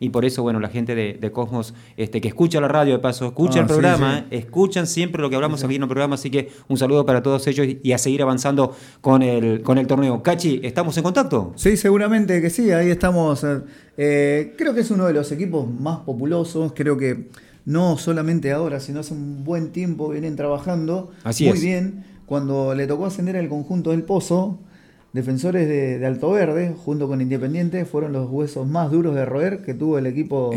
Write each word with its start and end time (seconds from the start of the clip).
y 0.00 0.10
por 0.10 0.24
eso, 0.24 0.42
bueno, 0.42 0.60
la 0.60 0.68
gente 0.68 0.94
de, 0.94 1.32
Cosmos 1.32 1.74
este, 1.96 2.20
que 2.20 2.28
escucha 2.28 2.60
la 2.60 2.68
radio 2.68 2.94
de 2.94 2.98
paso, 3.00 3.26
escucha 3.26 3.58
el 3.58 3.64
ah, 3.64 3.68
programa, 3.68 4.26
escuchan 4.30 4.86
siempre 4.86 5.20
lo 5.20 5.28
que 5.28 5.36
hablamos 5.36 5.62
aquí 5.64 5.74
en 5.74 5.82
el 5.82 5.88
programa, 5.88 6.14
así 6.14 6.30
que 6.30 6.50
un 6.68 6.76
saludo 6.78 7.04
para 7.04 7.22
todos 7.22 7.46
ellos 7.46 7.66
y 7.82 7.92
a 7.92 7.98
seguir 7.98 8.22
avanzando 8.22 8.74
con 9.00 9.22
el, 9.22 9.62
con 9.62 9.78
el 9.78 9.86
torneo. 9.86 10.22
Cachi, 10.22 10.60
¿estamos 10.62 10.96
en 10.96 11.02
contacto? 11.02 11.52
Sí, 11.56 11.76
seguramente 11.76 12.40
que 12.40 12.50
sí, 12.50 12.70
ahí 12.70 12.90
estamos. 12.90 13.44
Eh, 13.96 14.54
creo 14.56 14.74
que 14.74 14.80
es 14.80 14.90
uno 14.90 15.06
de 15.06 15.12
los 15.12 15.32
equipos 15.32 15.68
más 15.68 15.98
populosos, 16.00 16.72
creo 16.74 16.96
que 16.96 17.28
no 17.66 17.98
solamente 17.98 18.52
ahora, 18.52 18.80
sino 18.80 19.00
hace 19.00 19.12
un 19.12 19.44
buen 19.44 19.72
tiempo 19.72 20.08
vienen 20.08 20.36
trabajando 20.36 21.10
muy 21.24 21.60
bien. 21.60 22.04
Cuando 22.24 22.74
le 22.74 22.86
tocó 22.86 23.06
ascender 23.06 23.36
al 23.36 23.48
conjunto 23.48 23.90
del 23.90 24.02
Pozo, 24.02 24.58
defensores 25.16 25.66
de, 25.66 26.06
Alto 26.06 26.30
Verde, 26.30 26.74
junto 26.84 27.08
con 27.08 27.20
Independiente, 27.20 27.84
fueron 27.84 28.12
los 28.12 28.30
huesos 28.30 28.68
más 28.68 28.92
duros 28.92 29.14
de 29.14 29.24
roer 29.24 29.62
que 29.62 29.74
tuvo 29.74 29.98
el 29.98 30.06
equipo 30.06 30.52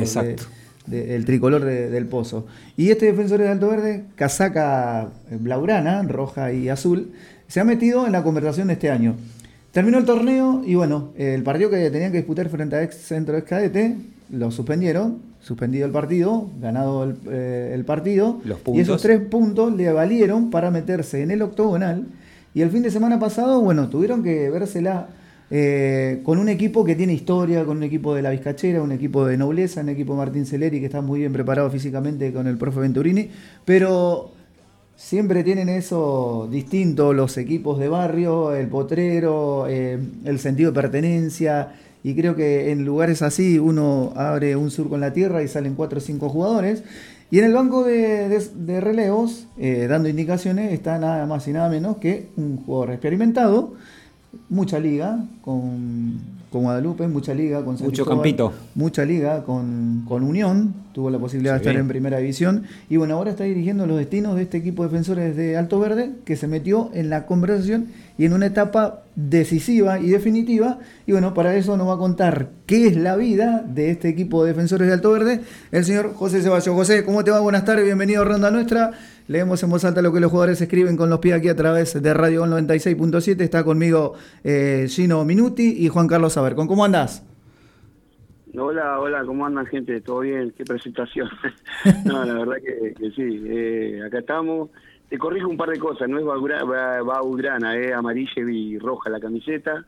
del 0.86 1.26
tricolor 1.26 1.66
del 1.66 2.06
Pozo. 2.06 2.46
Y 2.78 2.92
este 2.92 3.08
defensor 3.08 3.40
de 3.40 3.48
Alto 3.48 3.70
Verde, 3.70 4.04
casaca 4.16 5.10
blaurana, 5.32 6.04
roja 6.04 6.54
y 6.54 6.70
azul, 6.70 7.14
se 7.48 7.60
ha 7.60 7.64
metido 7.64 8.06
en 8.06 8.12
la 8.12 8.22
conversación 8.22 8.68
de 8.68 8.74
este 8.74 8.92
año. 8.92 9.16
Terminó 9.72 9.98
el 9.98 10.06
torneo 10.06 10.62
y 10.66 10.76
bueno, 10.76 11.10
el 11.18 11.44
partido 11.44 11.70
que 11.70 11.90
tenían 11.90 12.12
que 12.12 12.18
disputar 12.18 12.50
frente 12.50 12.76
a 12.76 12.84
ex 12.84 12.96
Centro 12.96 13.38
ex 13.38 13.48
Cadete 13.48 13.96
lo 14.32 14.52
suspendieron, 14.52 15.20
suspendido 15.42 15.86
el 15.86 15.92
partido, 15.92 16.50
ganado 16.62 17.04
el, 17.04 17.16
eh, 17.30 17.84
partido, 17.86 18.42
y 18.74 18.80
esos 18.80 19.02
tres 19.02 19.22
puntos 19.22 19.76
le 19.76 19.92
valieron 19.92 20.50
para 20.50 20.70
meterse 20.70 21.22
en 21.22 21.32
el 21.32 21.42
octogonal. 21.42 22.06
Y 22.54 22.62
el 22.62 22.72
fin 22.72 22.84
de 22.84 22.92
semana 22.92 23.20
pasado, 23.20 23.62
bueno, 23.62 23.90
tuvieron 23.90 24.24
que 24.24 24.50
vérsela 24.50 25.08
eh, 25.52 26.22
con 26.24 26.38
un 26.38 26.50
equipo 26.50 26.86
que 26.86 26.96
tiene 26.96 27.14
historia, 27.14 27.66
con 27.66 27.78
un 27.78 27.84
equipo 27.84 28.14
de 28.14 28.22
la 28.22 28.30
Vizcachera, 28.30 28.82
un 28.82 28.92
equipo 28.92 29.26
de 29.26 29.38
nobleza, 29.38 29.82
un 29.82 29.90
equipo 29.90 30.14
de 30.14 30.18
Martín 30.20 30.46
Celeri 30.46 30.80
que 30.80 30.86
está 30.86 31.02
muy 31.02 31.20
bien 31.20 31.34
preparado 31.34 31.70
físicamente 31.72 32.32
con 32.32 32.46
el 32.48 32.58
profe 32.58 32.80
Venturini, 32.80 33.30
pero 33.66 34.32
siempre 34.96 35.44
tienen 35.44 35.70
eso 35.70 36.48
distinto 36.52 37.14
los 37.14 37.38
equipos 37.38 37.80
de 37.80 37.88
barrio, 37.88 38.54
el 38.54 38.68
potrero, 38.68 39.66
eh, 39.68 39.98
el 40.26 40.40
sentido 40.40 40.72
de 40.72 40.82
pertenencia. 40.82 41.74
Y 42.04 42.16
creo 42.16 42.36
que 42.36 42.72
en 42.72 42.86
lugares 42.86 43.22
así 43.22 43.60
uno 43.60 44.14
abre 44.16 44.56
un 44.56 44.72
surco 44.72 44.96
en 44.96 45.02
la 45.02 45.14
tierra 45.14 45.44
y 45.44 45.48
salen 45.48 45.76
cuatro 45.76 45.98
o 45.98 46.02
cinco 46.02 46.30
jugadores. 46.30 46.84
Y 47.32 47.40
en 47.40 47.46
el 47.46 47.54
banco 47.54 47.84
de, 47.84 48.82
relevos, 48.82 49.48
eh, 49.58 49.88
dando 49.88 50.10
indicaciones, 50.10 50.74
está 50.74 50.98
nada 50.98 51.26
más 51.26 51.48
y 51.48 51.52
nada 51.52 51.70
menos 51.70 51.98
que 51.98 52.30
un 52.38 52.58
jugador 52.58 52.92
experimentado, 52.92 53.76
mucha 54.50 54.80
liga, 54.80 55.26
con 55.42 56.40
con 56.52 56.64
Guadalupe, 56.64 57.08
mucha 57.08 57.34
liga, 57.34 57.64
con 57.64 57.78
Mucho 57.80 58.06
campito. 58.06 58.54
Mucha 58.74 59.06
liga 59.06 59.44
con, 59.44 60.06
con, 60.08 60.24
Unión, 60.24 60.74
tuvo 60.94 61.10
la 61.10 61.20
posibilidad 61.20 61.54
de 61.54 61.58
estar 61.60 61.76
en 61.76 61.88
primera 61.88 62.18
división. 62.18 62.64
Y 62.90 62.98
bueno, 62.98 63.16
ahora 63.16 63.32
está 63.32 63.44
dirigiendo 63.44 63.86
los 63.86 63.98
destinos 63.98 64.36
de 64.36 64.44
este 64.44 64.58
equipo 64.58 64.84
de 64.84 64.90
defensores 64.90 65.36
de 65.36 65.58
Alto 65.58 65.80
Verde, 65.80 66.12
que 66.26 66.36
se 66.36 66.48
metió 66.48 66.90
en 66.94 67.10
la 67.10 67.26
conversación 67.28 67.88
y 68.20 68.26
en 68.26 68.34
una 68.34 68.48
etapa 68.48 69.04
decisiva 69.16 69.98
y 69.98 70.10
definitiva. 70.10 70.80
Y 71.08 71.14
bueno, 71.14 71.34
para 71.34 71.56
eso 71.56 71.78
nos 71.78 71.88
va 71.88 71.94
a 71.94 71.98
contar 71.98 72.50
qué 72.66 72.88
es 72.88 72.98
la 72.98 73.16
vida 73.16 73.64
de 73.66 73.92
este 73.92 74.10
equipo 74.10 74.44
de 74.44 74.50
defensores 74.50 74.88
de 74.90 74.94
Alto 74.94 75.14
Verde, 75.14 75.40
el 75.72 75.86
señor 75.86 76.14
José 76.14 76.42
Ceballos. 76.42 76.76
José, 76.76 77.06
¿cómo 77.06 77.24
te 77.24 77.32
va? 77.32 77.40
Buenas 77.40 77.64
tardes, 77.64 77.86
bienvenido 77.86 78.24
a 78.24 78.26
Ronda 78.26 78.52
Nuestra. 78.52 78.92
Leemos 79.30 79.64
en 79.64 79.70
voz 79.70 79.86
alta 79.86 80.02
lo 80.02 80.12
que 80.12 80.20
los 80.20 80.32
jugadores 80.32 80.60
escriben 80.60 80.98
con 80.98 81.10
los 81.10 81.20
pies 81.20 81.36
aquí 81.36 81.48
a 81.48 81.56
través 81.56 82.02
de 82.04 82.14
Radio 82.14 82.46
96.7. 82.46 83.40
Está 83.40 83.64
conmigo 83.64 84.16
eh, 84.44 84.88
Gino 84.90 85.24
Minuti 85.24 85.78
y 85.80 85.88
Juan 85.88 86.08
Carlos 86.08 86.34
Sabercon. 86.34 86.68
¿Cómo 86.68 86.84
andás? 86.84 87.26
Hola, 88.58 89.00
hola, 89.00 89.24
¿cómo 89.24 89.46
andan 89.46 89.66
gente? 89.68 90.02
¿Todo 90.02 90.20
bien? 90.20 90.54
¿Qué 90.58 90.66
presentación? 90.66 91.30
no, 92.06 92.26
la 92.26 92.34
verdad 92.34 92.56
que, 92.58 93.12
sí. 93.12 93.44
Eh, 93.48 94.02
acá 94.06 94.20
estamos. 94.20 94.72
Te 95.10 95.18
corrijo 95.18 95.50
un 95.50 95.58
par 95.58 95.70
de 95.70 95.80
cosas. 95.80 96.08
No 96.08 96.20
es 96.20 96.26
Baugrana, 96.26 97.76
es 97.76 97.94
amarilla 97.94 98.42
y 98.50 98.78
roja 98.78 99.10
la 99.10 99.20
camiseta. 99.20 99.86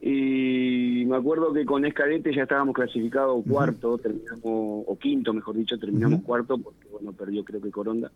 Y 0.00 1.04
me 1.06 1.16
acuerdo 1.16 1.52
que 1.52 1.64
con 1.64 1.84
Escadete 1.84 2.34
ya 2.34 2.42
estábamos 2.42 2.74
clasificados 2.74 3.42
cuarto, 3.48 3.96
terminamos, 3.98 4.42
o 4.44 4.98
quinto, 5.00 5.32
mejor 5.32 5.56
dicho, 5.56 5.78
terminamos 5.78 6.22
cuarto, 6.22 6.58
porque 6.58 6.86
bueno, 6.90 7.12
perdió 7.12 7.42
creo 7.44 7.62
que 7.62 7.70
Coronda 7.70 8.10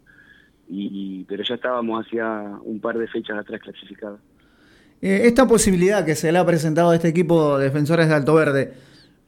y, 0.69 1.25
pero 1.25 1.43
ya 1.43 1.55
estábamos 1.55 2.05
hacia 2.05 2.59
un 2.63 2.81
par 2.81 2.99
de 2.99 3.09
fechas 3.09 3.39
atrás 3.39 3.61
clasificados. 3.61 4.21
Eh, 5.01 5.23
esta 5.25 5.47
posibilidad 5.47 6.05
que 6.05 6.15
se 6.15 6.31
le 6.31 6.39
ha 6.39 6.45
presentado 6.47 6.91
a 6.91 6.95
este 6.95 7.09
equipo 7.09 7.59
de 7.59 7.65
defensores 7.65 8.09
de 8.09 8.15
Alto 8.15 8.35
Verde, 8.35 8.73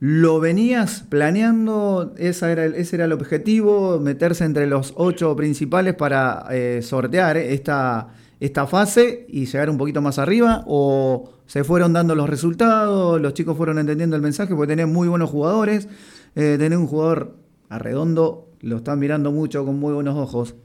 ¿lo 0.00 0.40
venías 0.40 1.02
planeando? 1.08 2.14
¿Esa 2.16 2.50
era 2.50 2.64
¿Ese 2.64 2.96
era 2.96 3.04
el 3.04 3.12
objetivo? 3.12 4.00
¿Meterse 4.00 4.44
entre 4.44 4.66
los 4.66 4.94
ocho 4.96 5.36
principales 5.36 5.94
para 5.94 6.46
eh, 6.50 6.80
sortear 6.82 7.36
esta, 7.36 8.08
esta 8.40 8.66
fase 8.66 9.26
y 9.28 9.44
llegar 9.44 9.68
un 9.68 9.76
poquito 9.76 10.00
más 10.00 10.18
arriba? 10.18 10.64
¿O 10.66 11.34
se 11.44 11.64
fueron 11.64 11.92
dando 11.92 12.14
los 12.14 12.28
resultados? 12.28 13.20
¿Los 13.20 13.34
chicos 13.34 13.56
fueron 13.56 13.78
entendiendo 13.78 14.16
el 14.16 14.22
mensaje? 14.22 14.54
Porque 14.54 14.74
tenés 14.74 14.88
muy 14.88 15.06
buenos 15.06 15.28
jugadores, 15.28 15.86
eh, 16.34 16.56
tenés 16.58 16.78
un 16.78 16.86
jugador 16.86 17.36
arredondo, 17.68 18.48
lo 18.62 18.76
están 18.78 18.98
mirando 18.98 19.30
mucho 19.30 19.64
con 19.66 19.78
muy 19.78 19.92
buenos 19.92 20.16
ojos. 20.16 20.56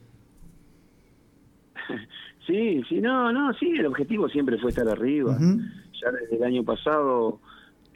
Sí, 2.47 2.83
sí, 2.87 3.01
no, 3.01 3.33
no, 3.33 3.51
sí, 3.55 3.71
el 3.71 3.87
objetivo 3.87 4.29
siempre 4.29 4.59
fue 4.59 4.69
estar 4.69 4.87
arriba. 4.87 5.35
Ya 5.39 6.11
desde 6.11 6.35
el 6.35 6.43
año 6.43 6.63
pasado 6.63 7.39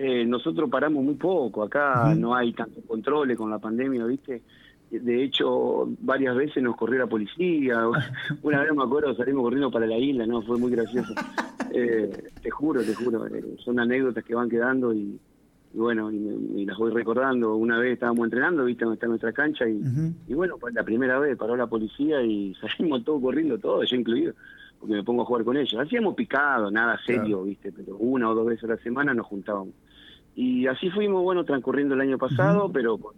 eh, 0.02 0.24
nosotros 0.26 0.70
paramos 0.70 1.04
muy 1.04 1.16
poco, 1.16 1.62
acá 1.62 2.16
no 2.16 2.34
hay 2.34 2.54
tanto 2.54 2.80
controles 2.88 3.38
con 3.38 3.50
la 3.50 3.60
pandemia, 3.60 4.06
¿viste? 4.06 4.42
De 4.90 5.24
hecho, 5.24 5.90
varias 6.00 6.38
veces 6.38 6.64
nos 6.64 6.78
corrió 6.78 7.00
la 7.00 7.08
policía. 7.08 7.84
Una 8.42 8.64
vez 8.64 8.74
me 8.74 8.84
acuerdo, 8.84 9.14
salimos 9.14 9.44
corriendo 9.44 9.70
para 9.70 9.86
la 9.86 9.98
isla, 9.98 10.26
¿no? 10.26 10.42
Fue 10.42 10.58
muy 10.58 10.72
gracioso. 10.72 11.14
Eh, 11.72 12.10
te 12.42 12.50
juro, 12.50 12.82
te 12.82 12.96
juro. 12.96 13.28
Eh, 13.28 13.44
son 13.64 13.80
anécdotas 13.80 14.24
que 14.24 14.34
van 14.34 14.50
quedando 14.50 14.92
y, 14.92 15.20
y 15.72 15.78
bueno, 15.78 16.12
y, 16.12 16.66
las 16.66 16.76
voy 16.80 16.92
recordando. 16.92 17.56
Una 17.58 17.78
vez 17.78 17.94
estábamos 17.94 18.26
entrenando, 18.26 18.66
viste, 18.66 18.86
donde 18.86 18.96
está 18.96 19.06
nuestra 19.06 19.32
cancha, 19.32 19.70
y, 19.70 19.80
y 20.28 20.34
bueno, 20.34 20.58
pues 20.60 20.74
la 20.74 20.84
primera 20.84 21.20
vez 21.20 21.38
paró 21.38 21.56
la 21.56 21.68
policía 21.68 22.24
y 22.24 22.56
salimos 22.78 23.04
todos 23.04 23.22
corriendo, 23.22 23.60
todo, 23.60 23.84
yo 23.84 23.96
incluido, 23.96 24.34
porque 24.80 24.96
me 24.96 25.04
pongo 25.04 25.24
a 25.24 25.26
jugar 25.26 25.44
con 25.44 25.58
ellos. 25.58 25.80
Hacíamos 25.80 26.16
picado, 26.16 26.72
nada 26.72 27.00
serio, 27.06 27.44
viste, 27.44 27.72
pero 27.72 27.98
una 27.98 28.30
o 28.30 28.36
dos 28.36 28.48
veces 28.48 28.64
a 28.66 28.74
la 28.74 28.78
semana 28.78 29.14
nos 29.14 29.28
juntábamos. 29.28 29.74
Y 30.36 30.68
así 30.68 30.90
fuimos, 30.90 31.22
bueno, 31.22 31.44
transcurriendo 31.44 31.96
el 31.96 32.02
año 32.02 32.18
pasado, 32.18 32.72
pero 32.72 32.98
con 32.98 33.16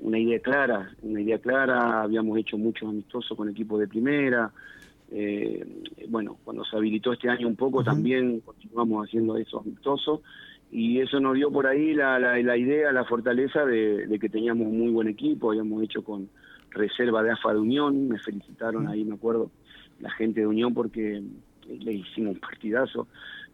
una 0.00 0.18
idea 0.18 0.40
clara, 0.40 0.90
una 1.02 1.20
idea 1.20 1.38
clara, 1.38 2.02
habíamos 2.02 2.38
hecho 2.38 2.58
muchos 2.58 2.88
amistosos 2.88 3.36
con 3.36 3.48
equipos 3.48 3.78
de 3.78 3.86
primera. 3.86 4.50
Eh, 5.12 5.64
bueno, 6.08 6.38
cuando 6.44 6.64
se 6.64 6.76
habilitó 6.76 7.12
este 7.12 7.28
año 7.28 7.46
un 7.46 7.56
poco, 7.56 7.84
también 7.84 8.40
continuamos 8.40 9.06
haciendo 9.06 9.36
esos 9.36 9.62
amistosos 9.62 10.20
y 10.72 11.00
eso 11.00 11.18
nos 11.18 11.34
dio 11.34 11.50
por 11.50 11.66
ahí 11.66 11.94
la, 11.94 12.18
la, 12.18 12.56
idea, 12.56 12.92
la 12.92 13.04
fortaleza 13.04 13.64
de, 13.64 14.18
que 14.20 14.28
teníamos 14.28 14.68
un 14.68 14.78
muy 14.78 14.90
buen 14.90 15.08
equipo, 15.08 15.50
habíamos 15.50 15.82
hecho 15.82 16.04
con 16.04 16.28
reserva 16.70 17.22
de 17.22 17.32
AFA 17.32 17.54
de 17.54 17.58
Unión, 17.58 18.08
me 18.08 18.18
felicitaron 18.18 18.86
ahí, 18.86 19.04
me 19.04 19.14
acuerdo, 19.14 19.50
la 20.00 20.10
gente 20.10 20.40
de 20.40 20.46
Unión 20.46 20.74
porque 20.74 21.22
le 21.68 21.92
hicimos 21.92 22.34
un 22.34 22.40
partidazo. 22.40 23.06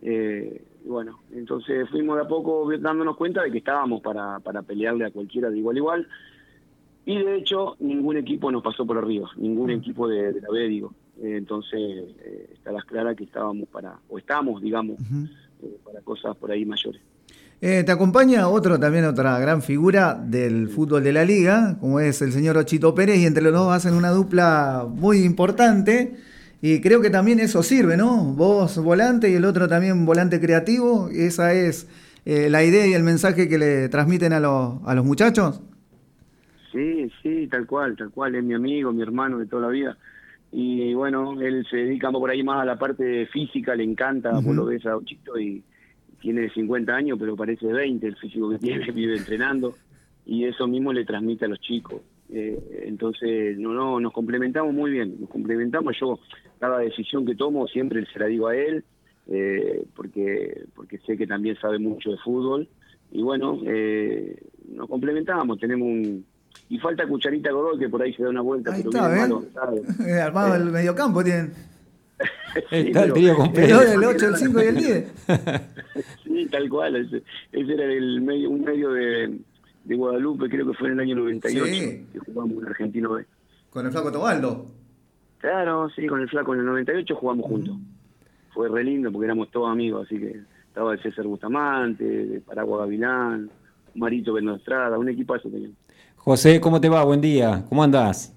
Eh, 0.02 0.62
bueno, 0.84 1.20
entonces 1.32 1.88
fuimos 1.90 2.16
de 2.16 2.22
a 2.22 2.28
poco 2.28 2.68
dándonos 2.78 3.16
cuenta 3.16 3.42
de 3.42 3.50
que 3.50 3.58
estábamos 3.58 4.00
para, 4.00 4.38
para 4.40 4.62
pelearle 4.62 5.04
a 5.04 5.10
cualquiera 5.10 5.50
de 5.50 5.58
igual 5.58 5.76
a 5.76 5.78
igual. 5.78 6.08
Y 7.04 7.22
de 7.22 7.36
hecho, 7.36 7.76
ningún 7.78 8.16
equipo 8.16 8.50
nos 8.50 8.62
pasó 8.62 8.84
por 8.84 8.98
arriba, 8.98 9.30
ningún 9.36 9.70
equipo 9.70 10.08
de, 10.08 10.40
la 10.40 10.48
B, 10.50 10.68
digo. 10.68 10.92
Eh, 11.22 11.36
entonces, 11.36 11.80
eh, 11.80 12.50
está 12.52 12.72
las 12.72 12.84
claras 12.84 13.16
que 13.16 13.24
estábamos 13.24 13.68
para, 13.68 13.96
o 14.08 14.18
estamos, 14.18 14.60
digamos, 14.60 14.98
eh, 15.62 15.78
para 15.84 16.00
cosas 16.00 16.36
por 16.36 16.50
ahí 16.50 16.64
mayores. 16.64 17.00
Eh, 17.60 17.84
te 17.84 17.92
acompaña 17.92 18.48
otro 18.48 18.78
también, 18.78 19.06
otra 19.06 19.38
gran 19.38 19.62
figura 19.62 20.14
del 20.14 20.68
fútbol 20.68 21.02
de 21.02 21.12
la 21.12 21.24
liga, 21.24 21.78
como 21.80 22.00
es 22.00 22.20
el 22.20 22.32
señor 22.32 22.58
Ochito 22.58 22.94
Pérez, 22.94 23.18
y 23.18 23.24
entre 23.24 23.42
los 23.42 23.52
dos 23.54 23.72
hacen 23.72 23.94
una 23.94 24.10
dupla 24.10 24.86
muy 24.88 25.18
importante. 25.18 26.16
Y 26.62 26.80
creo 26.80 27.00
que 27.00 27.10
también 27.10 27.38
eso 27.40 27.62
sirve, 27.62 27.96
¿no? 27.96 28.32
Vos 28.34 28.78
volante 28.78 29.30
y 29.30 29.34
el 29.34 29.44
otro 29.44 29.68
también 29.68 30.06
volante 30.06 30.40
creativo. 30.40 31.08
Esa 31.10 31.52
es 31.52 31.88
eh, 32.24 32.48
la 32.50 32.64
idea 32.64 32.86
y 32.86 32.94
el 32.94 33.02
mensaje 33.02 33.48
que 33.48 33.58
le 33.58 33.88
transmiten 33.88 34.32
a, 34.32 34.40
los, 34.40 34.82
a 34.84 34.94
los 34.94 35.04
muchachos. 35.04 35.60
Sí, 36.72 37.10
sí, 37.22 37.46
tal 37.48 37.66
cual, 37.66 37.96
tal 37.96 38.10
cual. 38.10 38.34
Es 38.34 38.44
mi 38.44 38.54
amigo, 38.54 38.92
mi 38.92 39.02
hermano 39.02 39.38
de 39.38 39.46
toda 39.46 39.62
la 39.62 39.68
vida. 39.68 39.96
Y 40.52 40.94
bueno, 40.94 41.40
él 41.40 41.66
se 41.70 41.76
dedica 41.76 42.10
por 42.10 42.30
ahí 42.30 42.42
más 42.42 42.62
a 42.62 42.64
la 42.64 42.78
parte 42.78 43.26
física, 43.26 43.74
le 43.74 43.84
encanta, 43.84 44.40
por 44.40 44.54
lo 44.54 44.64
ves 44.66 44.86
a 44.86 44.96
Ochito 44.96 45.38
y 45.38 45.62
tiene 46.20 46.48
50 46.50 46.94
años, 46.94 47.18
pero 47.20 47.36
parece 47.36 47.66
20 47.66 48.06
el 48.06 48.16
físico 48.16 48.50
que 48.50 48.58
tiene, 48.60 48.90
vive 48.90 49.16
entrenando, 49.16 49.74
y 50.24 50.44
eso 50.44 50.66
mismo 50.66 50.92
le 50.92 51.04
transmite 51.04 51.44
a 51.44 51.48
los 51.48 51.60
chicos. 51.60 52.00
Eh, 52.30 52.84
entonces, 52.86 53.58
no, 53.58 53.72
no, 53.72 54.00
nos 54.00 54.12
complementamos 54.12 54.74
muy 54.74 54.90
bien, 54.90 55.16
nos 55.20 55.30
complementamos. 55.30 55.94
Yo, 56.00 56.18
cada 56.58 56.78
decisión 56.78 57.26
que 57.26 57.34
tomo, 57.34 57.66
siempre 57.68 58.04
se 58.12 58.18
la 58.18 58.26
digo 58.26 58.48
a 58.48 58.56
él, 58.56 58.84
eh, 59.28 59.84
porque, 59.94 60.64
porque 60.74 60.98
sé 60.98 61.16
que 61.16 61.26
también 61.26 61.56
sabe 61.60 61.78
mucho 61.78 62.10
de 62.10 62.18
fútbol, 62.18 62.68
y 63.12 63.22
bueno, 63.22 63.60
eh, 63.64 64.36
nos 64.68 64.88
complementamos, 64.88 65.58
tenemos 65.58 65.86
un... 65.86 66.24
Y 66.68 66.78
falta 66.78 67.06
Cucharita 67.06 67.52
Godoy, 67.52 67.78
que 67.78 67.88
por 67.88 68.02
ahí 68.02 68.12
se 68.14 68.24
da 68.24 68.30
una 68.30 68.40
vuelta. 68.40 68.72
Ahí 68.72 68.82
pero 68.82 69.42
está, 69.42 70.08
¿eh? 70.08 70.20
Armado 70.20 70.56
el 70.56 70.64
mediocampo 70.64 71.22
tienen. 71.22 71.52
está 72.70 73.04
el 73.04 73.12
trío 73.12 73.36
completo. 73.36 73.82
El, 73.82 74.04
8, 74.04 74.28
el 74.28 74.36
5 74.36 74.62
y 74.62 74.66
el 74.66 74.76
10. 74.76 75.12
sí, 76.24 76.46
tal 76.50 76.68
cual. 76.68 76.96
Ese, 76.96 77.22
era 77.52 77.84
el 77.84 78.20
medio, 78.20 78.50
un 78.50 78.62
medio 78.62 78.90
de, 78.92 79.38
de, 79.84 79.94
Guadalupe, 79.94 80.48
creo 80.48 80.66
que 80.66 80.76
fue 80.76 80.88
en 80.88 80.94
el 80.94 81.00
año 81.00 81.16
98, 81.16 81.64
que 82.12 82.18
jugamos 82.26 82.62
en 82.62 82.66
Argentino 82.66 83.12
B. 83.12 83.26
¿Con 83.70 83.86
el 83.86 83.92
Flaco 83.92 84.10
Tobaldo? 84.10 84.66
Claro, 85.46 85.88
sí, 85.94 86.08
con 86.08 86.20
el 86.20 86.28
Flaco 86.28 86.54
en 86.54 86.60
el 86.60 86.66
98 86.66 87.14
jugamos 87.14 87.46
juntos. 87.46 87.76
Fue 88.52 88.68
re 88.68 88.82
lindo 88.82 89.12
porque 89.12 89.26
éramos 89.26 89.48
todos 89.52 89.70
amigos, 89.70 90.04
así 90.04 90.18
que 90.18 90.40
estaba 90.66 90.92
el 90.92 91.00
César 91.00 91.24
Bustamante, 91.24 92.02
de 92.02 92.40
Paragua 92.40 92.80
Gavilán, 92.80 93.48
Marito 93.94 94.32
Benostrada, 94.32 94.98
un 94.98 95.08
equipazo 95.08 95.48
teníamos. 95.48 95.76
José, 96.16 96.60
¿cómo 96.60 96.80
te 96.80 96.88
va? 96.88 97.04
Buen 97.04 97.20
día. 97.20 97.64
¿Cómo 97.68 97.84
andás? 97.84 98.34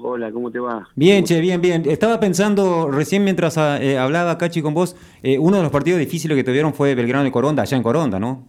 Hola, 0.00 0.32
¿cómo 0.32 0.50
te 0.50 0.58
va? 0.58 0.88
Bien, 0.96 1.22
che, 1.22 1.38
bien, 1.38 1.60
bien. 1.60 1.82
Estaba 1.84 2.18
pensando, 2.18 2.90
recién 2.90 3.24
mientras 3.24 3.58
ah, 3.58 3.78
eh, 3.82 3.98
hablaba 3.98 4.38
Cachi 4.38 4.62
con 4.62 4.72
vos, 4.72 4.96
eh, 5.22 5.38
uno 5.38 5.58
de 5.58 5.64
los 5.64 5.70
partidos 5.70 6.00
difíciles 6.00 6.34
que 6.34 6.44
tuvieron 6.44 6.72
fue 6.72 6.94
Belgrano 6.94 7.28
y 7.28 7.30
Coronda, 7.30 7.64
allá 7.64 7.76
en 7.76 7.82
Coronda, 7.82 8.18
¿no? 8.18 8.48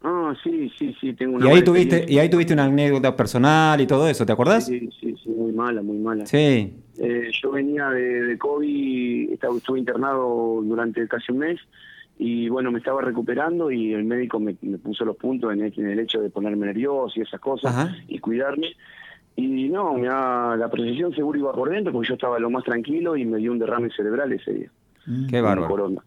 Ah, 0.00 0.34
sí, 0.42 0.72
sí, 0.78 0.96
sí, 0.98 1.12
tengo 1.12 1.36
una 1.36 1.46
y 1.46 1.56
ahí 1.56 1.62
tuviste 1.62 2.06
Y 2.08 2.18
ahí 2.18 2.30
tuviste 2.30 2.54
una 2.54 2.64
anécdota 2.64 3.14
personal 3.14 3.78
y 3.82 3.86
todo 3.86 4.08
eso, 4.08 4.24
¿te 4.24 4.32
acordás? 4.32 4.64
Sí, 4.64 4.88
sí, 4.98 5.14
sí, 5.22 5.28
muy 5.28 5.52
mala, 5.52 5.82
muy 5.82 5.98
mala. 5.98 6.24
Sí. 6.24 6.72
Eh, 6.98 7.30
yo 7.42 7.50
venía 7.50 7.90
de, 7.90 8.22
de 8.22 8.38
COVID, 8.38 9.32
estaba, 9.32 9.56
estuve 9.56 9.78
internado 9.78 10.60
durante 10.62 11.06
casi 11.08 11.32
un 11.32 11.38
mes 11.38 11.60
y 12.18 12.48
bueno, 12.48 12.70
me 12.70 12.78
estaba 12.78 13.02
recuperando 13.02 13.70
y 13.70 13.92
el 13.92 14.04
médico 14.04 14.40
me, 14.40 14.54
puso 14.54 15.04
los 15.04 15.16
puntos 15.16 15.52
en 15.52 15.60
el, 15.60 15.98
hecho 15.98 16.20
de 16.20 16.30
ponerme 16.30 16.66
nervioso 16.66 17.12
y 17.16 17.22
esas 17.22 17.40
cosas 17.40 17.94
y 18.08 18.18
cuidarme. 18.18 18.74
Y 19.36 19.68
no, 19.68 19.98
la 19.98 20.68
precisión 20.70 21.14
seguro 21.14 21.38
iba 21.38 21.52
por 21.52 21.68
dentro 21.68 21.92
porque 21.92 22.08
yo 22.08 22.14
estaba 22.14 22.38
lo 22.38 22.48
más 22.48 22.64
tranquilo 22.64 23.16
y 23.16 23.26
me 23.26 23.36
dio 23.36 23.52
un 23.52 23.58
derrame 23.58 23.90
cerebral 23.90 24.32
ese 24.32 24.52
día. 24.52 24.70
Mm. 25.04 25.26
Qué 25.26 25.40
bárbaro. 25.42 26.02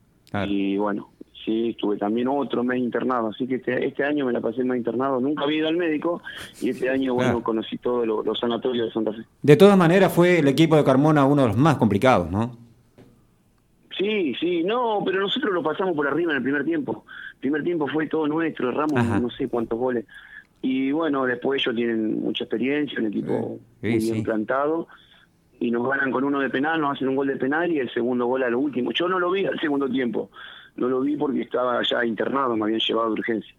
Y 0.47 0.77
bueno, 0.77 1.11
sí, 1.49 1.69
estuve 1.69 1.97
también 1.97 2.27
otro 2.27 2.63
mes 2.63 2.77
internado, 2.77 3.29
así 3.29 3.47
que 3.47 3.55
este, 3.55 3.85
este 3.85 4.03
año 4.03 4.25
me 4.25 4.31
la 4.31 4.39
pasé 4.39 4.63
más 4.63 4.77
internado. 4.77 5.19
Nunca 5.19 5.43
había 5.43 5.59
ido 5.59 5.67
al 5.67 5.77
médico 5.77 6.21
y 6.61 6.69
este 6.69 6.89
año, 6.89 7.15
bueno, 7.15 7.41
conocí 7.41 7.77
todos 7.77 8.05
los 8.07 8.39
sanatorios 8.39 8.87
de 8.87 8.93
Santa 8.93 9.13
Fe. 9.13 9.23
De 9.41 9.55
todas 9.55 9.77
maneras, 9.77 10.13
fue 10.13 10.39
el 10.39 10.47
equipo 10.47 10.75
de 10.75 10.83
Carmona 10.83 11.25
uno 11.25 11.43
de 11.43 11.47
los 11.49 11.57
más 11.57 11.77
complicados, 11.77 12.29
¿no? 12.29 12.55
Sí, 13.97 14.33
sí, 14.39 14.63
no, 14.63 15.01
pero 15.03 15.19
nosotros 15.19 15.53
lo 15.53 15.61
pasamos 15.61 15.95
por 15.95 16.07
arriba 16.07 16.31
en 16.31 16.37
el 16.37 16.43
primer 16.43 16.63
tiempo. 16.63 17.03
El 17.33 17.39
primer 17.39 17.63
tiempo 17.63 17.87
fue 17.87 18.07
todo 18.07 18.27
nuestro, 18.27 18.69
erramos 18.69 19.03
no 19.21 19.29
sé 19.31 19.47
cuántos 19.47 19.77
goles. 19.77 20.05
Y 20.61 20.91
bueno, 20.91 21.25
después 21.25 21.61
ellos 21.61 21.75
tienen 21.75 22.21
mucha 22.21 22.43
experiencia, 22.43 22.99
un 22.99 23.07
equipo 23.07 23.59
muy 23.81 23.97
bien 23.97 24.23
plantado. 24.23 24.87
Y 25.59 25.71
nos 25.71 25.89
ganan 25.89 26.11
con 26.11 26.23
uno 26.23 26.39
de 26.39 26.49
penal, 26.49 26.79
nos 26.79 26.95
hacen 26.95 27.09
un 27.09 27.17
gol 27.17 27.27
de 27.27 27.35
penal 27.35 27.69
y 27.69 27.79
el 27.79 27.91
segundo 27.91 28.25
gol 28.27 28.43
a 28.43 28.49
lo 28.49 28.59
último. 28.59 28.91
Yo 28.91 29.09
no 29.09 29.19
lo 29.19 29.31
vi 29.31 29.45
al 29.45 29.59
segundo 29.59 29.89
tiempo, 29.89 30.29
no 30.79 30.89
lo 30.89 31.01
vi 31.01 31.15
porque 31.17 31.41
estaba 31.41 31.81
ya 31.83 32.05
internado, 32.05 32.55
me 32.55 32.65
habían 32.65 32.79
llevado 32.79 33.07
de 33.07 33.13
urgencia. 33.13 33.53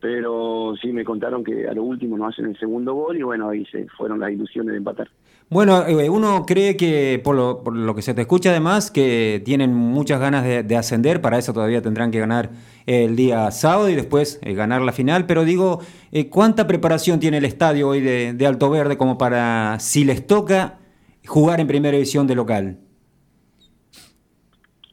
Pero 0.00 0.74
sí 0.80 0.92
me 0.92 1.04
contaron 1.04 1.44
que 1.44 1.68
a 1.68 1.74
lo 1.74 1.84
último 1.84 2.16
nos 2.16 2.32
hacen 2.32 2.46
el 2.46 2.58
segundo 2.58 2.94
gol 2.94 3.16
y 3.16 3.22
bueno, 3.22 3.48
ahí 3.48 3.64
se 3.66 3.86
fueron 3.96 4.18
las 4.18 4.32
ilusiones 4.32 4.72
de 4.72 4.78
empatar. 4.78 5.08
Bueno, 5.52 5.86
eh, 5.86 6.08
uno 6.08 6.46
cree 6.46 6.78
que, 6.78 7.20
por 7.22 7.34
lo, 7.36 7.94
que 7.94 8.00
se 8.00 8.14
te 8.14 8.22
escucha 8.22 8.48
además, 8.48 8.90
que 8.90 9.42
tienen 9.44 9.74
muchas 9.74 10.18
ganas 10.18 10.44
de, 10.44 10.76
ascender, 10.78 11.20
para 11.20 11.36
eso 11.36 11.52
todavía 11.52 11.82
tendrán 11.82 12.10
que 12.10 12.18
ganar 12.20 12.52
el 12.86 13.16
día 13.16 13.50
sábado 13.50 13.90
y 13.90 13.94
después 13.94 14.40
eh, 14.42 14.54
ganar 14.54 14.80
la 14.80 14.92
final, 14.92 15.26
pero 15.26 15.44
digo, 15.44 15.80
eh, 16.10 16.30
¿cuánta 16.30 16.66
preparación 16.66 17.20
tiene 17.20 17.36
el 17.36 17.44
estadio 17.44 17.88
hoy 17.88 18.00
de, 18.00 18.46
Alto 18.46 18.70
Verde 18.70 18.96
como 18.96 19.18
para, 19.18 19.78
si 19.78 20.04
les 20.04 20.26
toca, 20.26 20.78
jugar 21.26 21.60
en 21.60 21.66
primera 21.66 21.92
división 21.92 22.26
de 22.26 22.34
local? 22.34 22.78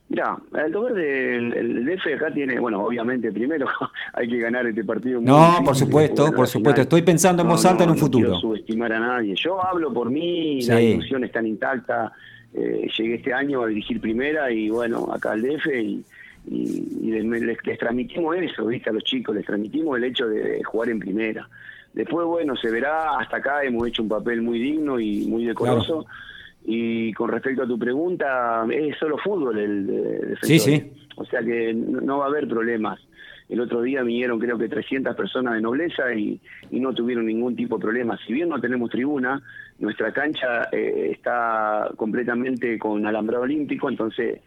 Mira, 0.09 0.37
el 0.55 0.73
Verde, 0.73 1.35
el, 1.35 1.53
el 1.53 1.85
DF 1.85 2.15
acá 2.15 2.33
tiene, 2.33 2.59
bueno, 2.59 2.83
obviamente 2.83 3.31
primero 3.31 3.67
hay 4.13 4.27
que 4.27 4.39
ganar 4.39 4.65
este 4.65 4.83
partido. 4.83 5.21
no, 5.21 5.59
por 5.63 5.75
supuesto, 5.75 6.31
por 6.31 6.47
supuesto. 6.47 6.81
Estoy 6.81 7.03
pensando 7.03 7.43
en 7.43 7.49
voz 7.49 7.63
alta 7.65 7.83
en 7.83 7.91
un 7.91 7.97
futuro. 7.97 8.29
No 8.29 8.39
subestimar 8.39 8.91
a 8.91 8.99
nadie. 8.99 9.35
Yo 9.35 9.63
hablo 9.63 9.93
por 9.93 10.09
mí, 10.09 10.61
la 10.63 10.81
ilusión 10.81 11.23
está 11.23 11.45
intacta. 11.45 12.11
Eh, 12.51 12.89
llegué 12.97 13.15
este 13.15 13.31
año 13.31 13.61
a 13.61 13.67
dirigir 13.67 14.01
primera 14.01 14.51
y 14.51 14.71
bueno, 14.71 15.07
acá 15.13 15.33
al 15.33 15.43
DF 15.43 15.67
y, 15.67 16.03
les, 16.47 17.77
transmitimos 17.77 18.35
eso, 18.37 18.65
¿viste? 18.65 18.89
A 18.89 18.93
los 18.93 19.03
chicos, 19.03 19.35
les 19.35 19.45
transmitimos 19.45 19.95
el 19.97 20.05
hecho 20.05 20.27
de, 20.27 20.63
jugar 20.63 20.89
en 20.89 20.97
primera. 20.97 21.47
Después, 21.93 22.25
bueno, 22.25 22.55
se 22.55 22.71
verá, 22.71 23.19
hasta 23.19 23.37
acá 23.37 23.63
hemos 23.63 23.87
hecho 23.87 24.01
un 24.01 24.09
papel 24.09 24.41
muy 24.41 24.57
digno 24.59 24.99
y 24.99 25.25
muy 25.27 25.45
decoroso. 25.45 26.07
Y 26.65 27.13
con 27.13 27.29
respecto 27.29 27.63
a 27.63 27.67
tu 27.67 27.79
pregunta, 27.79 28.65
es 28.71 28.97
solo 28.97 29.17
fútbol 29.17 29.57
el 29.57 29.87
de, 29.87 30.37
Sí, 30.41 30.59
sí. 30.59 30.91
O 31.15 31.25
sea 31.25 31.41
que 31.41 31.73
no 31.73 32.19
va 32.19 32.25
a 32.25 32.27
haber 32.29 32.47
problemas. 32.47 32.99
El 33.49 33.61
otro 33.61 33.81
día 33.81 34.03
vinieron 34.03 34.39
creo 34.39 34.57
que 34.57 34.69
300 34.69 35.15
personas 35.15 35.55
de 35.55 35.61
nobleza 35.61 36.13
y, 36.13 36.39
no 36.71 36.93
tuvieron 36.93 37.25
ningún 37.25 37.55
tipo 37.55 37.77
de 37.77 37.81
problema. 37.81 38.17
Si 38.25 38.31
bien 38.31 38.47
no 38.47 38.61
tenemos 38.61 38.91
tribuna, 38.91 39.41
nuestra 39.79 40.13
cancha 40.13 40.69
eh, 40.71 41.09
está 41.11 41.89
completamente 41.95 42.77
con 42.77 43.05
alambrado 43.07 43.43
olímpico, 43.43 43.89
entonces 43.89 44.41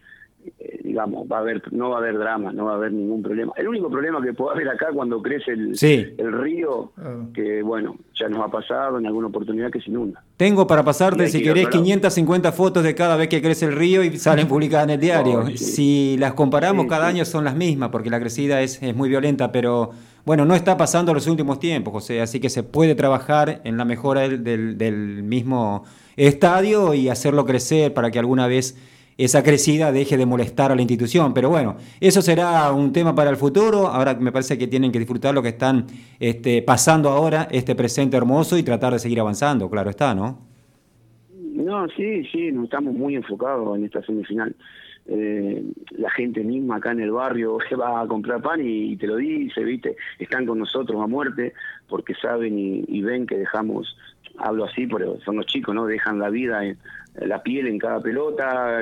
eh, 0.59 0.79
digamos, 0.83 1.27
va 1.31 1.37
a 1.37 1.39
haber, 1.39 1.61
no 1.73 1.89
va 1.89 1.97
a 1.97 1.99
haber 1.99 2.17
drama, 2.17 2.51
no 2.51 2.65
va 2.65 2.73
a 2.73 2.75
haber 2.75 2.91
ningún 2.91 3.21
problema. 3.21 3.53
El 3.55 3.67
único 3.67 3.89
problema 3.89 4.21
que 4.21 4.33
puede 4.33 4.55
haber 4.55 4.69
acá 4.69 4.87
cuando 4.93 5.21
crece 5.21 5.51
el, 5.51 5.75
el 6.17 6.31
río, 6.33 6.91
ah. 6.97 7.25
que 7.33 7.61
bueno, 7.63 7.95
ya 8.13 8.29
nos 8.29 8.45
ha 8.45 8.49
pasado 8.49 8.99
en 8.99 9.05
alguna 9.05 9.27
oportunidad 9.27 9.71
que 9.71 9.81
se 9.81 9.89
inunda. 9.89 10.23
Tengo 10.37 10.67
para 10.67 10.83
pasarte, 10.83 11.27
si 11.27 11.41
querés, 11.41 11.67
550 11.69 12.51
fotos 12.51 12.83
de 12.83 12.95
cada 12.95 13.15
vez 13.15 13.27
que 13.27 13.41
crece 13.41 13.65
el 13.65 13.73
río 13.73 14.03
y 14.03 14.17
salen 14.17 14.47
publicadas 14.47 14.85
en 14.85 14.89
el 14.91 14.99
diario. 14.99 15.45
Si 15.55 16.17
las 16.19 16.33
comparamos, 16.33 16.85
cada 16.87 17.07
año 17.07 17.25
son 17.25 17.43
las 17.45 17.55
mismas, 17.55 17.89
porque 17.89 18.09
la 18.09 18.19
crecida 18.19 18.61
es, 18.61 18.81
es 18.81 18.95
muy 18.95 19.09
violenta, 19.09 19.51
pero 19.51 19.91
bueno, 20.25 20.45
no 20.45 20.55
está 20.55 20.77
pasando 20.77 21.11
en 21.11 21.15
los 21.15 21.27
últimos 21.27 21.59
tiempos, 21.59 21.93
José, 21.93 22.21
así 22.21 22.39
que 22.39 22.49
se 22.49 22.63
puede 22.63 22.95
trabajar 22.95 23.61
en 23.63 23.77
la 23.77 23.85
mejora 23.85 24.21
del, 24.21 24.77
del 24.77 25.23
mismo 25.23 25.83
estadio 26.15 26.93
y 26.93 27.09
hacerlo 27.09 27.45
crecer 27.45 27.93
para 27.93 28.11
que 28.11 28.19
alguna 28.19 28.47
vez 28.47 28.77
esa 29.17 29.43
crecida 29.43 29.91
deje 29.91 30.17
de 30.17 30.25
molestar 30.25 30.71
a 30.71 30.75
la 30.75 30.81
institución. 30.81 31.33
Pero 31.33 31.49
bueno, 31.49 31.77
eso 31.99 32.21
será 32.21 32.71
un 32.71 32.91
tema 32.91 33.13
para 33.15 33.29
el 33.29 33.37
futuro. 33.37 33.87
Ahora 33.87 34.15
me 34.15 34.31
parece 34.31 34.57
que 34.57 34.67
tienen 34.67 34.91
que 34.91 34.99
disfrutar 34.99 35.33
lo 35.33 35.41
que 35.41 35.49
están 35.49 35.85
este, 36.19 36.61
pasando 36.61 37.09
ahora, 37.09 37.47
este 37.51 37.75
presente 37.75 38.17
hermoso, 38.17 38.57
y 38.57 38.63
tratar 38.63 38.93
de 38.93 38.99
seguir 38.99 39.19
avanzando, 39.19 39.69
claro 39.69 39.89
está, 39.89 40.13
¿no? 40.15 40.39
No, 41.53 41.87
sí, 41.89 42.25
sí, 42.31 42.51
nos 42.51 42.65
estamos 42.65 42.93
muy 42.93 43.15
enfocados 43.15 43.77
en 43.77 43.85
esta 43.85 44.01
semifinal. 44.03 44.55
Eh, 45.05 45.61
la 45.97 46.09
gente 46.11 46.41
misma 46.43 46.77
acá 46.77 46.91
en 46.91 47.01
el 47.01 47.11
barrio 47.11 47.57
se 47.67 47.75
va 47.77 48.01
a 48.01 48.07
comprar 48.07 48.41
pan 48.41 48.61
y, 48.63 48.95
te 48.97 49.07
lo 49.07 49.17
dice, 49.17 49.63
¿viste? 49.63 49.95
Están 50.19 50.45
con 50.45 50.59
nosotros 50.59 51.01
a 51.01 51.07
muerte 51.07 51.53
porque 51.87 52.13
saben 52.15 52.57
y, 52.57 53.01
ven 53.01 53.27
que 53.27 53.37
dejamos, 53.37 53.97
hablo 54.37 54.65
así, 54.65 54.87
pero 54.87 55.19
son 55.21 55.37
los 55.37 55.45
chicos, 55.45 55.75
¿no? 55.75 55.85
Dejan 55.85 56.19
la 56.19 56.29
vida 56.29 56.65
en, 56.65 56.77
la 57.15 57.43
piel 57.43 57.67
en 57.67 57.77
cada 57.77 58.01
pelota, 58.01 58.81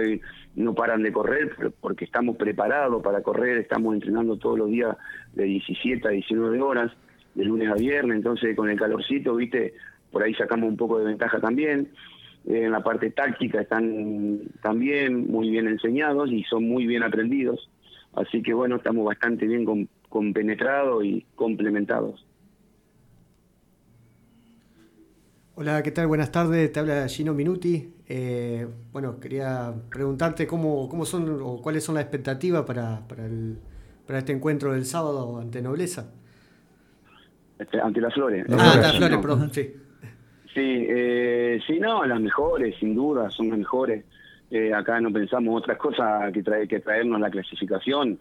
no 0.55 0.73
paran 0.73 1.03
de 1.03 1.11
correr 1.11 1.55
porque 1.79 2.05
estamos 2.05 2.37
preparados 2.37 3.01
para 3.03 3.21
correr, 3.21 3.57
estamos 3.57 3.93
entrenando 3.93 4.37
todos 4.37 4.57
los 4.57 4.69
días 4.69 4.95
de 5.33 5.43
17 5.45 6.07
a 6.07 6.11
19 6.11 6.61
horas, 6.61 6.91
de 7.35 7.45
lunes 7.45 7.69
a 7.69 7.75
viernes, 7.75 8.17
entonces 8.17 8.55
con 8.55 8.69
el 8.69 8.77
calorcito, 8.77 9.35
viste, 9.35 9.73
por 10.11 10.23
ahí 10.23 10.33
sacamos 10.33 10.69
un 10.69 10.77
poco 10.77 10.99
de 10.99 11.05
ventaja 11.05 11.39
también. 11.39 11.89
Eh, 12.45 12.65
en 12.65 12.71
la 12.71 12.81
parte 12.81 13.11
táctica 13.11 13.61
están 13.61 14.39
también 14.61 15.29
muy 15.29 15.49
bien 15.49 15.67
enseñados 15.67 16.31
y 16.31 16.43
son 16.43 16.67
muy 16.67 16.85
bien 16.85 17.03
aprendidos. 17.03 17.69
Así 18.13 18.41
que 18.41 18.53
bueno, 18.53 18.77
estamos 18.77 19.05
bastante 19.05 19.45
bien 19.47 19.87
compenetrados 20.09 21.05
y 21.05 21.25
complementados. 21.35 22.25
Hola, 25.53 25.83
¿qué 25.83 25.91
tal? 25.91 26.07
Buenas 26.07 26.31
tardes, 26.31 26.71
te 26.71 26.79
habla 26.79 27.05
Gino 27.09 27.33
Minuti. 27.33 27.93
Eh, 28.07 28.65
bueno, 28.93 29.19
quería 29.19 29.73
preguntarte 29.89 30.47
cómo, 30.47 30.87
cómo 30.87 31.05
son 31.05 31.41
o 31.43 31.61
cuáles 31.61 31.83
son 31.83 31.95
las 31.95 32.05
expectativas 32.05 32.63
para, 32.63 33.05
para, 33.05 33.25
el, 33.25 33.57
para 34.07 34.19
este 34.19 34.31
encuentro 34.31 34.71
del 34.71 34.85
sábado 34.85 35.39
ante 35.41 35.61
Nobleza. 35.61 36.09
Este, 37.59 37.81
ante 37.81 37.99
las 37.99 38.13
Flores. 38.13 38.45
Ah, 38.49 38.71
ante 38.75 38.81
las 38.81 38.97
Flores, 38.97 39.17
perdón, 39.17 39.49
sí. 39.53 39.75
Sí, 40.53 40.85
eh, 40.89 41.59
sí, 41.67 41.81
no, 41.81 42.05
las 42.05 42.21
mejores, 42.21 42.77
sin 42.79 42.95
duda, 42.95 43.29
son 43.29 43.49
las 43.49 43.57
mejores. 43.59 44.05
Eh, 44.51 44.73
acá 44.73 45.01
no 45.01 45.11
pensamos 45.11 45.61
otras 45.61 45.77
cosas 45.77 46.31
que, 46.31 46.43
trae, 46.43 46.65
que 46.65 46.79
traernos 46.79 47.19
la 47.19 47.29
clasificación, 47.29 48.19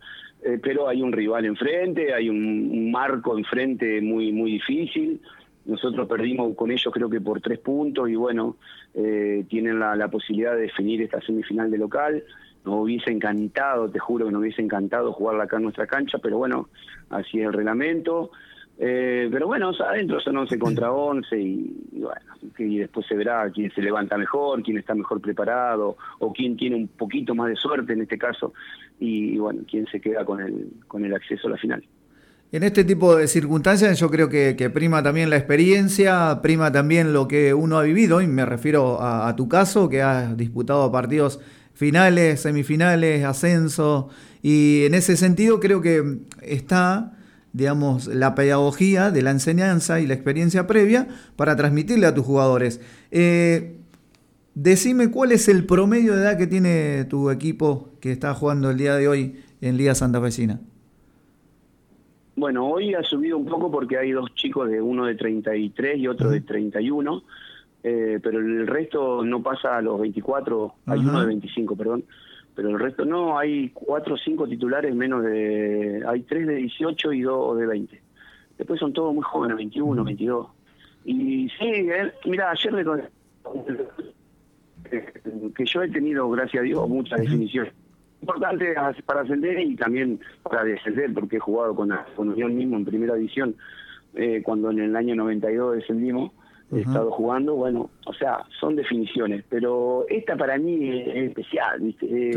pero 0.63 0.89
hay 0.89 1.01
un 1.01 1.13
rival 1.13 1.45
enfrente, 1.45 2.13
hay 2.13 2.29
un, 2.29 2.71
un 2.73 2.91
marco 2.91 3.39
enfrente 3.39 4.01
muy, 4.01 4.33
muy 4.33 4.53
difícil. 4.53 5.21
Nosotros 5.65 6.09
perdimos 6.09 6.55
con 6.57 6.71
ellos 6.71 6.93
creo 6.93 7.11
que 7.11 7.21
por 7.21 7.41
tres 7.41 7.59
puntos 7.59 8.09
y 8.09 8.15
bueno, 8.15 8.57
eh, 8.95 9.45
tienen 9.49 9.79
la, 9.79 10.09
posibilidad 10.09 10.55
de 10.55 10.63
definir 10.63 11.03
esta 11.03 11.21
semifinal 11.21 11.71
de 11.71 11.79
local. 11.79 12.25
nos 12.65 12.83
hubiese 12.83 13.11
encantado, 13.11 13.91
te 13.91 13.99
juro 13.99 14.27
que 14.27 14.33
nos 14.33 14.41
hubiese 14.41 14.63
encantado 14.63 15.13
jugarla 15.13 15.45
acá 15.45 15.57
en 15.57 15.65
nuestra 15.65 15.87
cancha, 15.87 16.19
pero 16.19 16.39
bueno, 16.39 16.69
así 17.11 17.41
es 17.41 17.47
el 17.47 17.53
reglamento. 17.53 18.31
Eh, 18.83 19.29
pero 19.31 19.47
bueno, 19.47 19.73
adentro 19.79 20.19
son 20.21 20.39
11 20.39 20.59
contra 20.59 20.91
11 20.91 21.39
y, 21.39 22.01
bueno, 22.01 22.21
y 22.57 22.79
después 22.79 23.07
se 23.07 23.15
verá 23.15 23.51
quién 23.51 23.71
se 23.73 23.83
levanta 23.83 24.17
mejor, 24.17 24.63
quién 24.63 24.79
está 24.79 24.95
mejor 24.95 25.21
preparado 25.21 25.99
o 26.19 26.33
quién 26.33 26.57
tiene 26.57 26.77
un 26.77 26.89
poquito 26.89 27.35
más 27.35 27.51
de 27.51 27.57
suerte 27.57 27.93
en 27.93 28.01
este 28.01 28.17
caso 28.17 28.55
y, 28.99 29.37
bueno, 29.37 29.65
quién 29.71 29.87
se 29.89 30.01
queda 30.01 30.25
con 30.25 30.41
el, 30.41 30.71
con 30.89 31.05
el 31.05 31.13
acceso 31.15 31.49
a 31.49 31.51
la 31.51 31.57
final. 31.59 31.85
En 32.53 32.65
este 32.65 32.83
tipo 32.85 33.15
de 33.17 33.29
circunstancias 33.29 33.99
yo 33.99 34.11
creo 34.11 34.29
que, 34.29 34.71
prima 34.75 35.03
también 35.03 35.31
la 35.31 35.37
experiencia, 35.37 36.41
prima 36.43 36.73
también 36.73 37.13
lo 37.13 37.29
que 37.29 37.55
uno 37.55 37.79
ha 37.79 37.83
vivido, 37.83 38.21
y 38.21 38.27
me 38.27 38.45
refiero 38.45 39.01
a 39.01 39.35
tu 39.37 39.49
caso, 39.49 39.89
que 39.89 40.03
has 40.03 40.37
disputado 40.37 40.91
partidos 40.91 41.39
finales, 41.75 42.41
semifinales, 42.41 43.25
ascenso, 43.25 44.09
y 44.43 44.85
en 44.85 44.95
ese 44.95 45.17
sentido 45.17 45.61
creo 45.61 45.81
que 45.81 46.19
está 46.43 47.17
digamos, 47.53 48.07
la 48.07 48.35
pedagogía 48.35 49.11
de 49.11 49.23
la 49.23 49.31
enseñanza 49.31 50.01
y 50.01 50.07
la 50.07 50.15
experiencia 50.15 50.67
previa 50.67 51.09
para 51.37 51.57
transmitirle 51.57 52.07
a 52.07 52.15
tus 52.15 52.25
jugadores. 52.25 52.81
Eh, 53.11 53.77
decime 54.55 55.11
cuál 55.11 55.33
es 55.33 55.49
el 55.49 55.67
promedio 55.67 56.15
de 56.15 56.23
edad 56.23 56.39
que 56.39 56.47
tiene 56.47 57.05
tu 57.05 57.31
equipo 57.31 57.91
que 58.01 58.13
está 58.13 58.35
jugando 58.35 58.71
el 58.71 58.77
día 58.77 58.95
de 58.97 59.09
hoy 59.09 59.43
en 59.61 59.77
Liga 59.77 59.95
Santa 59.95 60.21
Fecina. 60.21 60.61
Bueno, 62.41 62.67
hoy 62.67 62.95
ha 62.95 63.03
subido 63.03 63.37
un 63.37 63.45
poco 63.45 63.71
porque 63.71 63.99
hay 63.99 64.13
dos 64.13 64.35
chicos, 64.35 64.71
de 64.71 64.81
uno 64.81 65.05
de 65.05 65.15
33 65.15 65.99
y 65.99 66.09
otro 66.09 66.31
de 66.31 66.41
31, 66.41 67.23
eh, 67.83 68.19
pero 68.23 68.39
el 68.39 68.67
resto 68.67 69.23
no 69.23 69.43
pasa 69.43 69.77
a 69.77 69.83
los 69.83 70.01
24, 70.01 70.75
hay 70.87 71.01
uno 71.01 71.21
de 71.21 71.27
25, 71.27 71.77
perdón 71.77 72.05
pero 72.55 72.71
el 72.71 72.79
resto 72.79 73.05
no, 73.05 73.39
hay 73.39 73.69
cuatro 73.71 74.15
o 74.15 74.19
cinco 74.19 74.49
titulares 74.49 74.95
menos 74.95 75.23
de, 75.23 76.03
hay 76.07 76.23
tres 76.23 76.47
de 76.47 76.57
18 76.57 77.13
y 77.13 77.23
dos 77.23 77.59
de 77.59 77.67
20. 77.67 78.03
Después 78.59 78.81
son 78.81 78.93
todos 78.93 79.15
muy 79.15 79.23
jóvenes, 79.23 79.59
21, 79.59 80.03
22. 80.03 80.47
Y 81.05 81.49
sí, 81.59 81.67
eh, 81.67 82.13
mira, 82.25 82.51
ayer 82.51 82.73
le 82.73 82.85
que 85.55 85.65
yo 85.65 85.83
he 85.83 85.89
tenido, 85.89 86.29
gracias 86.31 86.63
a 86.63 86.65
Dios, 86.65 86.89
muchas 86.89 87.21
definiciones 87.21 87.73
importantes 88.21 88.77
para 89.05 89.23
ascender 89.23 89.59
y 89.61 89.77
también 89.77 90.21
para 90.43 90.65
descender, 90.65 91.13
porque 91.15 91.37
he 91.37 91.41
jugado 91.41 91.75
con, 91.75 91.93
con 92.17 92.29
Unión 92.29 92.57
mismo 92.57 92.77
en 92.77 92.85
primera 92.85 93.15
división, 93.15 93.57
eh, 94.15 94.43
cuando 94.43 94.71
en 94.71 94.81
el 94.81 94.97
año 94.97 95.15
92 95.15 95.77
descendimos 95.77 96.33
he 96.73 96.81
estado 96.81 97.11
jugando, 97.11 97.55
bueno, 97.55 97.91
o 98.07 98.13
sea, 98.13 98.45
son 98.61 98.77
definiciones, 98.77 99.45
pero 99.49 100.07
esta 100.09 100.37
para 100.37 100.57
mí 100.57 101.01
es, 101.01 101.29
especial, 101.31 101.81
¿viste? 101.81 102.31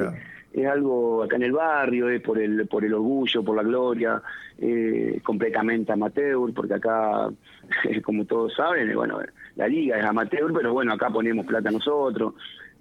Es 0.51 0.67
algo 0.67 1.23
acá 1.23 1.35
en 1.35 1.43
el 1.43 1.51
barrio, 1.51 2.09
es 2.09 2.21
por 2.21 2.39
el, 2.39 2.67
por 2.67 2.85
el 2.85 2.93
orgullo, 2.93 3.43
por 3.43 3.55
la 3.55 3.63
gloria, 3.63 4.21
eh, 4.59 5.19
completamente 5.23 5.91
amateur, 5.91 6.53
porque 6.53 6.75
acá, 6.75 7.29
como 8.03 8.25
todos 8.25 8.53
saben, 8.55 8.93
bueno, 8.95 9.19
la 9.55 9.67
liga 9.67 9.97
es 9.99 10.05
amateur, 10.05 10.51
pero 10.53 10.73
bueno, 10.73 10.93
acá 10.93 11.09
ponemos 11.09 11.45
plata 11.45 11.71
nosotros. 11.71 12.33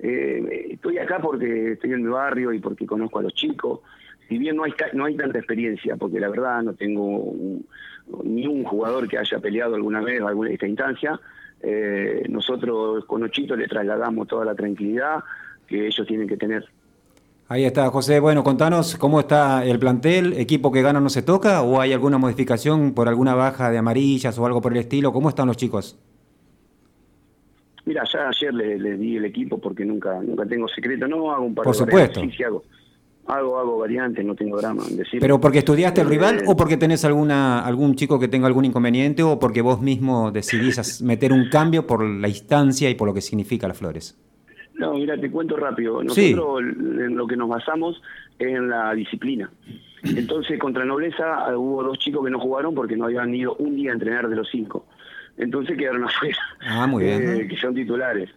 Eh, 0.02 0.66
estoy 0.72 0.98
acá 0.98 1.20
porque 1.20 1.72
estoy 1.72 1.92
en 1.92 2.02
mi 2.02 2.10
barrio 2.10 2.52
y 2.52 2.58
porque 2.58 2.86
conozco 2.86 3.20
a 3.20 3.22
los 3.22 3.34
chicos. 3.34 3.80
Si 4.28 4.36
bien 4.36 4.56
no 4.56 4.64
hay, 4.64 4.74
no 4.94 5.04
hay 5.04 5.16
tanta 5.16 5.38
experiencia, 5.38 5.96
porque 5.96 6.18
la 6.18 6.28
verdad 6.28 6.62
no 6.62 6.74
tengo 6.74 7.34
ni 8.24 8.46
un 8.46 8.64
jugador 8.64 9.08
que 9.08 9.18
haya 9.18 9.38
peleado 9.38 9.76
alguna 9.76 10.00
vez 10.00 10.20
alguna 10.20 10.50
esta 10.50 10.66
instancia, 10.66 11.20
eh, 11.60 12.24
nosotros 12.28 13.04
con 13.04 13.22
Ochito 13.22 13.54
le 13.54 13.68
trasladamos 13.68 14.26
toda 14.26 14.44
la 14.44 14.54
tranquilidad 14.54 15.22
que 15.68 15.86
ellos 15.86 16.06
tienen 16.06 16.26
que 16.26 16.36
tener. 16.36 16.66
Ahí 17.48 17.64
está, 17.64 17.88
José. 17.90 18.18
Bueno, 18.18 18.42
contanos 18.42 18.96
cómo 18.96 19.20
está 19.20 19.64
el 19.64 19.78
plantel, 19.78 20.32
equipo 20.32 20.72
que 20.72 20.82
gana 20.82 21.00
no 21.00 21.10
se 21.10 21.22
toca 21.22 21.62
o 21.62 21.80
hay 21.80 21.92
alguna 21.92 22.18
modificación 22.18 22.94
por 22.94 23.08
alguna 23.08 23.34
baja 23.34 23.70
de 23.70 23.78
amarillas 23.78 24.36
o 24.38 24.46
algo 24.46 24.60
por 24.60 24.72
el 24.72 24.78
estilo. 24.78 25.12
¿Cómo 25.12 25.28
están 25.28 25.46
los 25.46 25.56
chicos? 25.56 25.98
Mira, 27.84 28.04
ya 28.12 28.28
ayer 28.28 28.54
les, 28.54 28.98
di 28.98 29.16
el 29.16 29.24
equipo 29.24 29.58
porque 29.58 29.84
nunca 29.84 30.20
nunca 30.20 30.46
tengo 30.46 30.68
secreto, 30.68 31.08
no 31.08 31.32
hago 31.32 31.44
un 31.44 31.54
par 31.54 31.64
por 31.64 31.74
supuesto. 31.74 32.20
hago. 32.46 32.62
Hago, 33.24 33.56
hago 33.56 33.78
variantes, 33.78 34.24
no 34.24 34.34
tengo 34.34 34.56
drama 34.56 34.82
en. 34.88 35.20
¿Pero 35.20 35.40
porque 35.40 35.58
estudiaste 35.58 36.00
el 36.00 36.08
rival 36.08 36.42
o 36.46 36.56
porque 36.56 36.76
tenés 36.76 37.04
alguna 37.04 37.60
algún 37.60 37.94
chico 37.94 38.18
que 38.18 38.26
tenga 38.26 38.48
algún 38.48 38.64
inconveniente 38.64 39.22
o 39.22 39.38
porque 39.38 39.62
vos 39.62 39.80
mismo 39.80 40.32
decidís 40.32 41.00
meter 41.02 41.32
un 41.32 41.48
cambio 41.48 41.86
por 41.86 42.04
la 42.04 42.28
instancia 42.28 42.90
y 42.90 42.96
por 42.96 43.06
lo 43.06 43.14
que 43.14 43.20
significa 43.20 43.68
las 43.68 43.78
flores? 43.78 44.18
No, 44.74 44.94
mira, 44.94 45.16
te 45.16 45.30
cuento 45.30 45.56
rápido. 45.56 46.02
Nosotros 46.02 46.60
en 46.60 47.16
lo 47.16 47.26
que 47.26 47.36
nos 47.36 47.48
basamos 47.48 48.02
es 48.38 48.48
en 48.48 48.68
la 48.68 48.92
disciplina. 48.94 49.50
Entonces, 50.02 50.58
contra 50.58 50.84
Nobleza 50.84 51.56
hubo 51.56 51.82
dos 51.84 51.98
chicos 51.98 52.24
que 52.24 52.30
no 52.30 52.40
jugaron 52.40 52.74
porque 52.74 52.96
no 52.96 53.04
habían 53.04 53.32
ido 53.34 53.54
un 53.56 53.76
día 53.76 53.90
a 53.90 53.94
entrenar 53.94 54.28
de 54.28 54.36
los 54.36 54.48
cinco. 54.50 54.86
Entonces 55.36 55.76
quedaron 55.76 56.04
afuera. 56.08 56.38
Ah, 56.60 56.86
muy 56.86 57.04
bien. 57.04 57.40
Eh, 57.40 57.48
que 57.48 57.56
son 57.56 57.74
titulares. 57.74 58.30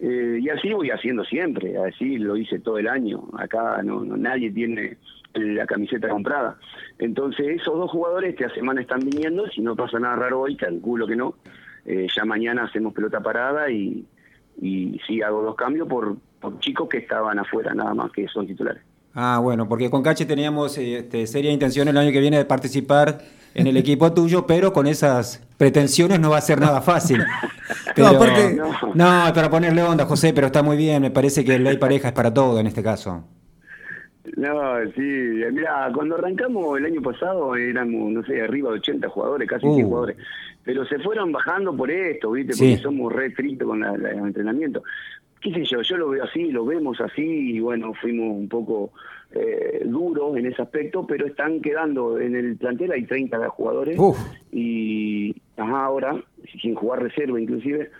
Eh, 0.00 0.40
y 0.42 0.48
así 0.48 0.72
voy 0.72 0.90
haciendo 0.90 1.24
siempre, 1.24 1.76
así 1.78 2.18
lo 2.18 2.36
hice 2.36 2.58
todo 2.58 2.78
el 2.78 2.88
año. 2.88 3.22
Acá 3.38 3.80
no, 3.84 4.04
nadie 4.04 4.50
tiene 4.50 4.96
la 5.34 5.64
camiseta 5.66 6.08
comprada. 6.08 6.58
Entonces 6.98 7.60
esos 7.60 7.78
dos 7.78 7.90
jugadores 7.90 8.34
esta 8.34 8.52
semana 8.54 8.80
están 8.80 9.00
viniendo, 9.00 9.46
si 9.48 9.60
no 9.60 9.76
pasa 9.76 9.98
nada 9.98 10.16
raro 10.16 10.40
hoy, 10.40 10.56
calculo 10.56 11.06
que 11.06 11.16
no. 11.16 11.36
Eh, 11.84 12.08
ya 12.14 12.24
mañana 12.24 12.64
hacemos 12.64 12.92
pelota 12.94 13.20
parada 13.20 13.70
y, 13.70 14.04
y 14.60 15.00
sí 15.06 15.22
hago 15.22 15.42
dos 15.42 15.54
cambios 15.54 15.88
por, 15.88 16.16
por 16.40 16.58
chicos 16.58 16.88
que 16.88 16.98
estaban 16.98 17.38
afuera, 17.38 17.72
nada 17.74 17.94
más 17.94 18.10
que 18.12 18.26
son 18.28 18.46
titulares. 18.46 18.82
Ah, 19.14 19.38
bueno, 19.42 19.68
porque 19.68 19.90
con 19.90 20.02
Cache 20.02 20.24
teníamos 20.24 20.78
este, 20.78 21.26
seria 21.26 21.52
intención 21.52 21.86
el 21.88 21.96
año 21.96 22.12
que 22.12 22.20
viene 22.20 22.38
de 22.38 22.44
participar 22.44 23.18
en 23.54 23.66
el 23.66 23.76
equipo 23.76 24.12
tuyo, 24.12 24.46
pero 24.46 24.72
con 24.72 24.86
esas 24.86 25.46
pretensiones 25.56 26.20
no 26.20 26.30
va 26.30 26.38
a 26.38 26.40
ser 26.40 26.60
nada 26.60 26.80
fácil. 26.80 27.18
no, 28.94 29.06
para 29.34 29.50
ponerle 29.50 29.82
onda, 29.82 30.04
José, 30.06 30.32
pero 30.32 30.48
está 30.48 30.62
muy 30.62 30.76
bien, 30.76 31.02
me 31.02 31.10
parece 31.10 31.44
que 31.44 31.58
ley 31.58 31.76
pareja 31.76 32.08
es 32.08 32.14
para 32.14 32.32
todo 32.32 32.58
en 32.58 32.66
este 32.66 32.82
caso. 32.82 33.24
No, 34.36 34.78
sí, 34.94 35.02
mira, 35.52 35.90
cuando 35.94 36.16
arrancamos 36.16 36.78
el 36.78 36.86
año 36.86 37.02
pasado 37.02 37.54
éramos, 37.56 38.12
no 38.12 38.24
sé, 38.24 38.40
arriba 38.40 38.70
de 38.70 38.76
80 38.76 39.08
jugadores, 39.08 39.48
casi 39.48 39.66
100 39.66 39.84
uh. 39.84 39.88
jugadores, 39.88 40.16
pero 40.64 40.84
se 40.86 40.98
fueron 41.00 41.32
bajando 41.32 41.76
por 41.76 41.90
esto, 41.90 42.30
¿viste? 42.30 42.54
Porque 42.56 42.78
somos 42.78 43.12
re 43.12 43.26
estrictos 43.26 43.68
con 43.68 43.84
el 43.84 44.06
entrenamiento 44.06 44.82
qué 45.42 45.52
sé 45.52 45.64
yo, 45.64 45.82
yo 45.82 45.96
lo 45.96 46.08
veo 46.10 46.24
así, 46.24 46.50
lo 46.50 46.64
vemos 46.64 47.00
así 47.00 47.56
y 47.56 47.60
bueno, 47.60 47.92
fuimos 47.94 48.36
un 48.36 48.48
poco 48.48 48.92
eh, 49.34 49.82
duros 49.84 50.36
en 50.36 50.46
ese 50.46 50.62
aspecto, 50.62 51.06
pero 51.06 51.26
están 51.26 51.60
quedando 51.60 52.18
en 52.18 52.36
el 52.36 52.56
plantel, 52.56 52.92
hay 52.92 53.04
30 53.04 53.48
jugadores 53.50 53.98
y 54.50 55.34
ajá, 55.56 55.84
ahora, 55.84 56.22
sin 56.60 56.74
jugar 56.74 57.02
reserva 57.02 57.40
inclusive, 57.40 57.90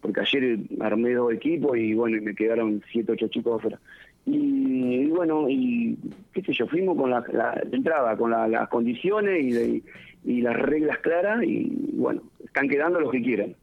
porque 0.00 0.20
ayer 0.20 0.58
armé 0.80 1.14
dos 1.14 1.32
equipos 1.32 1.76
y 1.76 1.94
bueno, 1.94 2.16
y 2.16 2.20
me 2.20 2.34
quedaron 2.34 2.82
7, 2.92 3.12
8 3.12 3.28
chicos 3.28 3.58
afuera. 3.58 3.78
Y, 4.24 5.06
bueno, 5.06 5.48
y 5.48 5.98
qué 6.32 6.42
sé 6.42 6.52
yo, 6.52 6.68
fuimos 6.68 6.96
con 6.96 7.10
la, 7.10 7.24
entrada, 7.72 8.16
con 8.16 8.30
las 8.30 8.68
condiciones 8.68 9.42
y, 9.44 9.82
y 10.24 10.40
las 10.42 10.56
reglas 10.56 10.98
claras 10.98 11.42
y 11.42 11.72
bueno, 11.94 12.22
están 12.44 12.68
quedando 12.68 13.00
los 13.00 13.10
que 13.10 13.22
quieran 13.22 13.54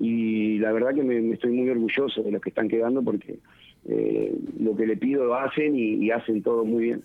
y 0.00 0.58
la 0.58 0.72
verdad 0.72 0.94
que 0.94 1.02
me, 1.02 1.32
estoy 1.32 1.50
muy 1.52 1.68
orgulloso 1.68 2.22
de 2.22 2.30
los 2.30 2.40
que 2.40 2.50
están 2.50 2.68
quedando 2.68 3.02
porque 3.02 3.38
eh, 3.86 4.34
lo 4.58 4.76
que 4.76 4.86
le 4.86 4.96
pido 4.96 5.24
lo 5.24 5.34
hacen 5.34 5.74
y, 5.76 6.10
hacen 6.10 6.42
todo 6.42 6.64
muy 6.64 6.84
bien. 6.84 7.02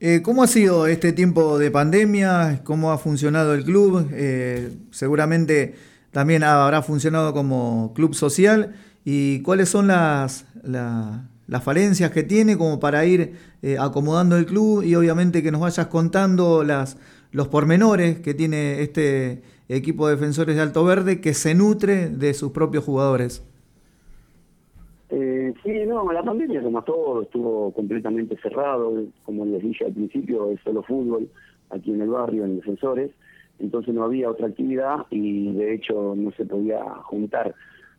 Eh, 0.00 0.22
¿Cómo 0.22 0.42
ha 0.42 0.46
sido 0.46 0.86
este 0.86 1.12
tiempo 1.12 1.58
de 1.58 1.70
pandemia? 1.70 2.62
¿Cómo 2.64 2.90
ha 2.92 2.98
funcionado 2.98 3.54
el 3.54 3.64
club? 3.64 4.08
Eh, 4.12 4.70
seguramente 4.90 5.74
también 6.10 6.42
habrá 6.42 6.82
funcionado 6.82 7.32
como 7.32 7.92
club 7.94 8.14
social. 8.14 8.74
¿Y 9.04 9.40
cuáles 9.42 9.68
son 9.68 9.88
las, 9.88 10.46
las 10.62 11.64
falencias 11.64 12.10
que 12.10 12.22
tiene 12.22 12.56
como 12.56 12.80
para 12.80 13.04
ir 13.06 13.34
acomodando 13.78 14.36
el 14.36 14.46
club? 14.46 14.82
Y 14.82 14.94
obviamente 14.94 15.42
que 15.42 15.50
nos 15.50 15.60
vayas 15.60 15.86
contando 15.88 16.64
las, 16.64 16.98
los 17.32 17.48
pormenores 17.48 18.20
que 18.20 18.34
tiene 18.34 18.82
este 18.82 19.42
equipo 19.68 20.08
de 20.08 20.16
defensores 20.16 20.56
de 20.56 20.62
Alto 20.62 20.84
Verde 20.84 21.20
que 21.20 21.34
se 21.34 21.54
nutre 21.54 22.08
de 22.08 22.34
sus 22.34 22.52
propios 22.52 22.84
jugadores. 22.84 23.42
Sí, 25.62 25.86
no, 25.86 26.10
la 26.12 26.22
pandemia 26.22 26.62
como 26.62 26.82
todo 26.82 27.22
estuvo 27.22 27.72
completamente 27.72 28.36
cerrado, 28.36 29.04
como 29.24 29.44
les 29.46 29.62
dije 29.62 29.86
al 29.86 29.92
principio, 29.92 30.50
es 30.50 30.60
solo 30.60 30.82
fútbol 30.82 31.28
aquí 31.70 31.92
en 31.92 32.02
el 32.02 32.08
barrio, 32.08 32.44
en 32.44 32.56
Defensores, 32.56 33.10
entonces 33.58 33.94
no 33.94 34.04
había 34.04 34.30
otra 34.30 34.48
actividad 34.48 35.06
y 35.10 35.52
de 35.52 35.74
hecho 35.74 36.14
no 36.16 36.30
se 36.32 36.44
podía 36.44 36.82
juntar. 37.04 37.54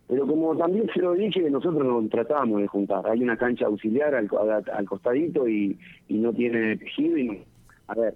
Pero 0.08 0.27
como 0.27 0.55
también 0.58 0.89
se 0.93 1.00
lo 1.00 1.13
dije, 1.13 1.50
nosotros 1.50 1.86
nos 1.86 2.10
tratábamos 2.10 2.62
de 2.62 2.67
juntar. 2.67 3.08
Hay 3.08 3.24
una 3.24 3.38
cancha 3.38 3.67
auxiliar 3.67 4.13
al, 4.13 4.29
al, 4.74 4.86
costadito 4.86 5.48
y, 5.48 5.77
y 6.10 6.15
no 6.15 6.34
tiene 6.34 6.75
tejido 6.77 7.17
y 7.17 7.27
no. 7.27 7.36
A 7.88 7.96
ver, 7.96 8.15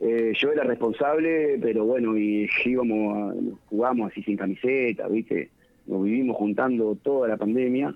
eh, 0.00 0.32
yo 0.34 0.50
era 0.50 0.64
responsable, 0.64 1.58
pero 1.60 1.84
bueno, 1.84 2.16
y 2.16 2.48
íbamos, 2.64 3.34
jugamos 3.66 4.10
así 4.10 4.22
sin 4.22 4.36
camiseta, 4.36 5.08
¿viste? 5.08 5.50
Nos 5.86 6.04
vivimos 6.04 6.36
juntando 6.36 6.96
toda 7.02 7.28
la 7.28 7.36
pandemia 7.36 7.94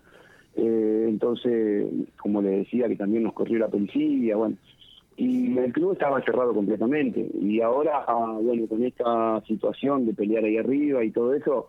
Eh, 0.56 1.06
entonces, 1.08 1.86
como 2.16 2.42
le 2.42 2.50
decía, 2.50 2.88
que 2.88 2.96
también 2.96 3.24
nos 3.24 3.32
corrió 3.32 3.58
la 3.58 3.68
policía, 3.68 4.36
bueno, 4.36 4.56
y 5.16 5.56
el 5.56 5.72
club 5.72 5.92
estaba 5.92 6.22
cerrado 6.22 6.54
completamente. 6.54 7.28
Y 7.40 7.60
ahora, 7.60 8.04
ah, 8.06 8.38
bueno, 8.40 8.66
con 8.66 8.82
esta 8.84 9.42
situación 9.46 10.06
de 10.06 10.14
pelear 10.14 10.44
ahí 10.44 10.56
arriba 10.56 11.04
y 11.04 11.10
todo 11.10 11.34
eso, 11.34 11.68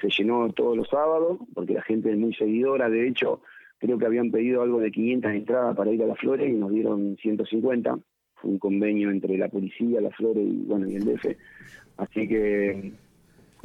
se 0.00 0.08
llenó 0.08 0.52
todos 0.52 0.76
los 0.76 0.88
sábados, 0.88 1.38
porque 1.54 1.74
la 1.74 1.82
gente 1.82 2.10
es 2.10 2.18
muy 2.18 2.34
seguidora, 2.34 2.88
de 2.88 3.08
hecho, 3.08 3.40
creo 3.78 3.98
que 3.98 4.06
habían 4.06 4.30
pedido 4.30 4.62
algo 4.62 4.80
de 4.80 4.90
500 4.90 5.32
entradas 5.32 5.76
para 5.76 5.92
ir 5.92 6.02
a 6.02 6.06
las 6.06 6.18
Flores 6.18 6.48
y 6.48 6.54
nos 6.54 6.70
dieron 6.70 7.16
150. 7.16 7.98
Fue 8.36 8.50
un 8.50 8.58
convenio 8.58 9.10
entre 9.10 9.36
la 9.36 9.48
policía, 9.48 10.00
las 10.00 10.14
Flores 10.14 10.46
y, 10.46 10.64
bueno, 10.66 10.88
y 10.88 10.96
el 10.96 11.04
DF. 11.04 11.26
Así 11.96 12.28
que 12.28 12.92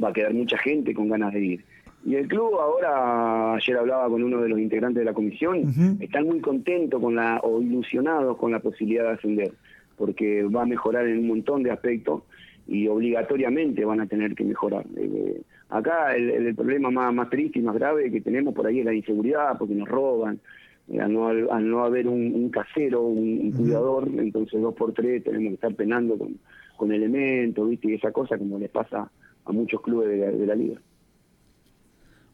va 0.02 0.08
a 0.08 0.12
quedar 0.12 0.34
mucha 0.34 0.58
gente 0.58 0.94
con 0.94 1.08
ganas 1.08 1.32
de 1.32 1.40
ir. 1.44 1.64
Y 2.04 2.16
el 2.16 2.26
club 2.26 2.54
ahora, 2.58 3.54
ayer 3.54 3.76
hablaba 3.76 4.08
con 4.08 4.22
uno 4.22 4.40
de 4.40 4.48
los 4.48 4.58
integrantes 4.58 5.00
de 5.00 5.04
la 5.04 5.14
comisión, 5.14 5.98
están 6.00 6.26
muy 6.26 6.40
contentos 6.40 7.00
con 7.00 7.14
la, 7.14 7.38
o 7.42 7.62
ilusionados 7.62 8.36
con 8.38 8.50
la 8.50 8.58
posibilidad 8.58 9.04
de 9.04 9.10
ascender, 9.10 9.52
porque 9.96 10.42
va 10.44 10.62
a 10.62 10.66
mejorar 10.66 11.06
en 11.06 11.18
un 11.18 11.28
montón 11.28 11.62
de 11.62 11.70
aspectos 11.70 12.22
y 12.66 12.88
obligatoriamente 12.88 13.84
van 13.84 14.00
a 14.00 14.06
tener 14.06 14.34
que 14.34 14.44
mejorar. 14.44 14.84
Eh, 14.96 15.42
acá 15.68 16.16
el, 16.16 16.54
problema 16.56 16.90
más, 16.90 17.14
más 17.14 17.30
triste 17.30 17.60
y 17.60 17.62
más 17.62 17.76
grave 17.76 18.10
que 18.10 18.20
tenemos 18.20 18.52
por 18.52 18.66
ahí 18.66 18.80
es 18.80 18.84
la 18.84 18.94
inseguridad, 18.94 19.56
porque 19.56 19.74
nos 19.74 19.88
roban, 19.88 20.40
eh, 20.88 21.00
al, 21.00 21.12
no, 21.12 21.28
al, 21.28 21.70
no, 21.70 21.84
haber 21.84 22.08
un, 22.08 22.50
casero, 22.50 23.02
un, 23.02 23.52
cuidador, 23.52 24.08
entonces 24.18 24.60
dos 24.60 24.74
por 24.74 24.92
tres 24.92 25.22
tenemos 25.22 25.50
que 25.50 25.54
estar 25.54 25.74
penando 25.76 26.18
con, 26.18 26.36
con 26.76 26.90
elementos, 26.90 27.68
¿viste? 27.68 27.90
Y 27.90 27.94
esa 27.94 28.10
cosa 28.10 28.36
como 28.38 28.58
les 28.58 28.70
pasa 28.70 29.08
a 29.44 29.52
muchos 29.52 29.80
clubes 29.82 30.08
de 30.08 30.46
la 30.46 30.54
liga. 30.56 30.80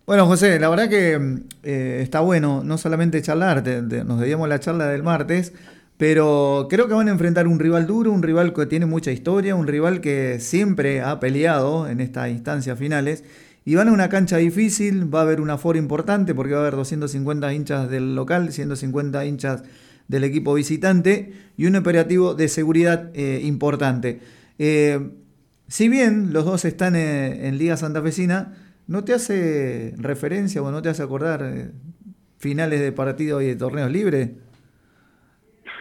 Bueno, 0.08 0.24
José, 0.26 0.58
la 0.58 0.70
verdad 0.70 0.88
que 0.88 1.20
eh, 1.64 2.00
está 2.02 2.20
bueno 2.20 2.62
no 2.64 2.78
solamente 2.78 3.20
charlar, 3.20 3.62
nos 4.06 4.18
debíamos 4.18 4.48
la 4.48 4.58
charla 4.58 4.86
del 4.86 5.02
martes, 5.02 5.52
pero 5.98 6.66
creo 6.70 6.88
que 6.88 6.94
van 6.94 7.08
a 7.08 7.10
enfrentar 7.10 7.46
un 7.46 7.58
rival 7.58 7.86
duro, 7.86 8.10
un 8.10 8.22
rival 8.22 8.54
que 8.54 8.64
tiene 8.64 8.86
mucha 8.86 9.12
historia, 9.12 9.54
un 9.54 9.66
rival 9.66 10.00
que 10.00 10.40
siempre 10.40 11.02
ha 11.02 11.20
peleado 11.20 11.86
en 11.86 12.00
estas 12.00 12.30
instancias 12.30 12.78
finales. 12.78 13.22
Y 13.66 13.74
van 13.74 13.88
a 13.88 13.92
una 13.92 14.08
cancha 14.08 14.38
difícil, 14.38 15.14
va 15.14 15.18
a 15.18 15.22
haber 15.24 15.42
un 15.42 15.50
aforo 15.50 15.78
importante 15.78 16.34
porque 16.34 16.54
va 16.54 16.60
a 16.60 16.62
haber 16.62 16.76
250 16.76 17.52
hinchas 17.52 17.90
del 17.90 18.14
local, 18.14 18.50
150 18.50 19.26
hinchas 19.26 19.62
del 20.08 20.24
equipo 20.24 20.54
visitante 20.54 21.34
y 21.58 21.66
un 21.66 21.76
operativo 21.76 22.32
de 22.34 22.48
seguridad 22.48 23.10
eh, 23.12 23.42
importante. 23.44 24.20
Eh, 24.58 25.10
si 25.66 25.90
bien 25.90 26.32
los 26.32 26.46
dos 26.46 26.64
están 26.64 26.96
en 26.96 27.58
Liga 27.58 27.76
Santafesina, 27.76 28.54
¿No 28.88 29.04
te 29.04 29.12
hace 29.12 29.94
referencia 29.98 30.62
o 30.62 30.70
no 30.70 30.80
te 30.80 30.88
hace 30.88 31.02
acordar 31.02 31.42
eh, 31.44 31.70
finales 32.38 32.80
de 32.80 32.90
partidos 32.90 33.42
y 33.42 33.46
de 33.46 33.56
torneos 33.56 33.90
libres? 33.90 34.30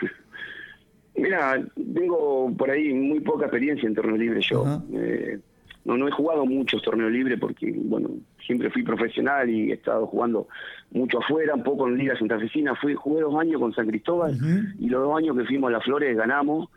Mira, 1.16 1.66
tengo 1.94 2.54
por 2.56 2.70
ahí 2.70 2.94
muy 2.94 3.22
poca 3.22 3.46
experiencia 3.46 3.88
en 3.88 3.96
torneos 3.96 4.20
libres 4.20 4.46
yo. 4.50 4.84
Eh, 4.94 5.40
no, 5.86 5.96
no 5.96 6.10
he 6.10 6.12
jugado 6.12 6.46
muchos 6.46 6.82
torneos 6.82 7.10
libres 7.10 7.40
porque, 7.40 7.74
bueno, 7.74 8.10
siempre 8.46 8.70
fui 8.70 8.84
profesional 8.84 9.50
y 9.50 9.72
he 9.72 9.76
estado 9.76 10.06
jugando 10.06 10.50
mucho 10.92 11.20
afuera, 11.20 11.56
un 11.56 11.64
poco 11.64 11.88
en 11.88 11.98
Liga 11.98 12.18
Santafesina. 12.20 12.76
Fui, 12.76 12.94
jugué 12.94 13.22
dos 13.22 13.40
años 13.40 13.62
con 13.62 13.74
San 13.74 13.88
Cristóbal 13.88 14.38
y 14.80 14.90
los 14.90 15.04
dos 15.04 15.18
años 15.18 15.38
que 15.38 15.46
fuimos 15.46 15.70
a 15.70 15.78
las 15.78 15.86
Flores 15.86 16.18
ganamos. 16.18 16.68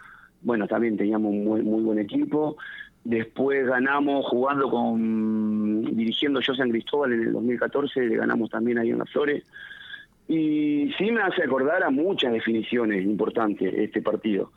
Bueno, 0.42 0.68
también 0.68 0.96
teníamos 0.96 1.32
un 1.32 1.44
muy, 1.44 1.62
muy 1.62 1.82
buen 1.82 1.98
equipo. 1.98 2.56
Después 3.04 3.66
ganamos 3.66 4.26
jugando 4.26 4.68
con, 4.70 5.96
dirigiendo 5.96 6.40
yo 6.40 6.54
San 6.54 6.70
Cristóbal 6.70 7.14
en 7.14 7.22
el 7.22 7.32
2014, 7.32 8.00
le 8.06 8.16
ganamos 8.16 8.50
también 8.50 8.78
ahí 8.78 8.90
en 8.90 8.98
las 8.98 9.10
Flores. 9.10 9.42
Y 10.28 10.92
sí 10.98 11.10
me 11.10 11.22
hace 11.22 11.42
acordar 11.42 11.82
a 11.82 11.90
muchas 11.90 12.32
definiciones 12.32 13.04
importantes 13.04 13.72
este 13.74 14.02
partido. 14.02 14.52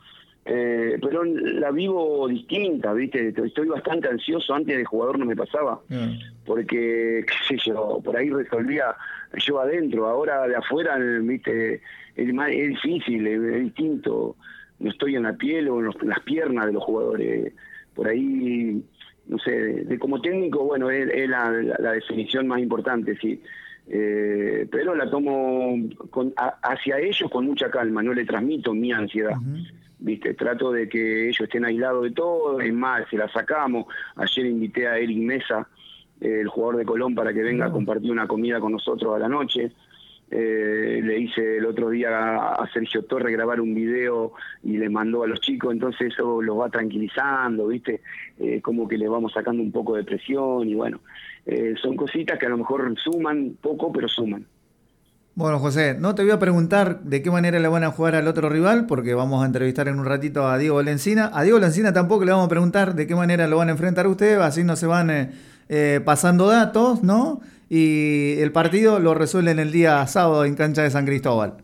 Eh, 0.46 0.98
pero 1.00 1.24
la 1.24 1.70
vivo 1.70 2.28
distinta, 2.28 2.92
¿viste? 2.92 3.28
Estoy 3.28 3.66
bastante 3.66 4.08
ansioso, 4.08 4.52
antes 4.52 4.76
de 4.76 4.84
jugador 4.84 5.18
no 5.18 5.24
me 5.24 5.34
pasaba, 5.34 5.80
mm. 5.88 6.44
porque, 6.44 7.24
qué 7.26 7.56
sé 7.56 7.56
yo, 7.66 8.00
por 8.04 8.14
ahí 8.14 8.28
resolvía 8.28 8.94
yo 9.38 9.58
adentro, 9.58 10.06
ahora 10.06 10.46
de 10.46 10.56
afuera, 10.56 10.98
¿viste? 10.98 11.80
Es, 12.14 12.34
más, 12.34 12.50
es 12.50 12.68
difícil, 12.68 13.26
es, 13.26 13.62
distinto, 13.62 14.36
no 14.80 14.90
estoy 14.90 15.16
en 15.16 15.22
la 15.22 15.32
piel 15.32 15.68
o 15.70 15.80
en 15.80 16.08
las 16.08 16.20
piernas 16.20 16.66
de 16.66 16.72
los 16.74 16.84
jugadores 16.84 17.54
por 17.94 18.08
ahí, 18.08 18.82
no 19.26 19.38
sé, 19.38 19.50
de, 19.50 19.98
como 19.98 20.20
técnico, 20.20 20.64
bueno, 20.64 20.90
es, 20.90 21.28
la, 21.28 21.50
definición 21.92 22.46
más 22.46 22.60
importante, 22.60 23.16
sí. 23.16 23.40
Eh, 23.86 24.66
pero 24.70 24.94
la 24.94 25.10
tomo 25.10 25.76
con, 26.10 26.32
hacia 26.62 26.98
ellos 26.98 27.30
con 27.30 27.44
mucha 27.44 27.70
calma, 27.70 28.02
no 28.02 28.14
le 28.14 28.24
transmito 28.24 28.72
mi 28.72 28.92
ansiedad. 28.92 29.36
¿Viste? 29.98 30.34
Trato 30.34 30.70
de 30.72 30.88
que 30.88 31.28
ellos 31.28 31.40
estén 31.40 31.64
aislados 31.64 32.02
de 32.02 32.10
todo, 32.10 32.60
es 32.60 32.72
más, 32.72 33.08
se 33.08 33.16
la 33.16 33.28
sacamos. 33.28 33.86
Ayer 34.16 34.46
invité 34.46 34.86
a 34.86 34.98
Eric 34.98 35.18
Mesa, 35.18 35.66
el 36.20 36.48
jugador 36.48 36.76
de 36.78 36.84
Colón, 36.84 37.14
para 37.14 37.32
que 37.32 37.42
venga 37.42 37.66
a 37.66 37.70
compartir 37.70 38.10
una 38.10 38.26
comida 38.26 38.60
con 38.60 38.72
nosotros 38.72 39.14
a 39.14 39.18
la 39.18 39.28
noche. 39.28 39.72
Eh, 40.30 41.00
le 41.04 41.18
hice 41.18 41.58
el 41.58 41.66
otro 41.66 41.90
día 41.90 42.36
a 42.36 42.68
Sergio 42.72 43.04
Torre 43.04 43.30
grabar 43.30 43.60
un 43.60 43.74
video 43.74 44.32
y 44.62 44.78
le 44.78 44.88
mandó 44.88 45.22
a 45.22 45.26
los 45.26 45.40
chicos, 45.40 45.72
entonces 45.72 46.12
eso 46.12 46.40
los 46.42 46.58
va 46.58 46.68
tranquilizando, 46.70 47.68
¿viste? 47.68 48.00
Eh, 48.38 48.60
como 48.60 48.88
que 48.88 48.98
le 48.98 49.06
vamos 49.06 49.32
sacando 49.32 49.62
un 49.62 49.70
poco 49.70 49.94
de 49.94 50.02
presión 50.02 50.68
y 50.68 50.74
bueno, 50.74 51.00
eh, 51.46 51.74
son 51.80 51.94
cositas 51.94 52.38
que 52.38 52.46
a 52.46 52.48
lo 52.48 52.58
mejor 52.58 52.94
suman 52.98 53.56
poco, 53.60 53.92
pero 53.92 54.08
suman. 54.08 54.44
Bueno, 55.36 55.58
José, 55.58 55.96
no 55.98 56.14
te 56.14 56.22
voy 56.22 56.32
a 56.32 56.38
preguntar 56.38 57.02
de 57.02 57.22
qué 57.22 57.30
manera 57.30 57.58
le 57.58 57.68
van 57.68 57.84
a 57.84 57.90
jugar 57.90 58.14
al 58.14 58.26
otro 58.26 58.48
rival, 58.48 58.86
porque 58.86 59.14
vamos 59.14 59.42
a 59.42 59.46
entrevistar 59.46 59.88
en 59.88 59.98
un 59.98 60.06
ratito 60.06 60.48
a 60.48 60.58
Diego 60.58 60.82
Lencina. 60.82 61.30
A 61.34 61.42
Diego 61.42 61.58
Lencina 61.58 61.92
tampoco 61.92 62.24
le 62.24 62.32
vamos 62.32 62.46
a 62.46 62.50
preguntar 62.50 62.94
de 62.94 63.06
qué 63.06 63.14
manera 63.14 63.46
lo 63.46 63.58
van 63.58 63.68
a 63.68 63.72
enfrentar 63.72 64.06
ustedes, 64.06 64.38
así 64.38 64.64
no 64.64 64.76
se 64.76 64.86
van 64.86 65.32
pasando 66.04 66.46
datos, 66.46 67.02
¿no? 67.02 67.40
Y 67.68 68.36
el 68.38 68.52
partido 68.52 68.98
lo 68.98 69.14
resuelven 69.14 69.58
el 69.58 69.72
día 69.72 70.06
sábado 70.06 70.44
en 70.44 70.54
cancha 70.54 70.82
de 70.82 70.90
San 70.90 71.06
Cristóbal. 71.06 71.54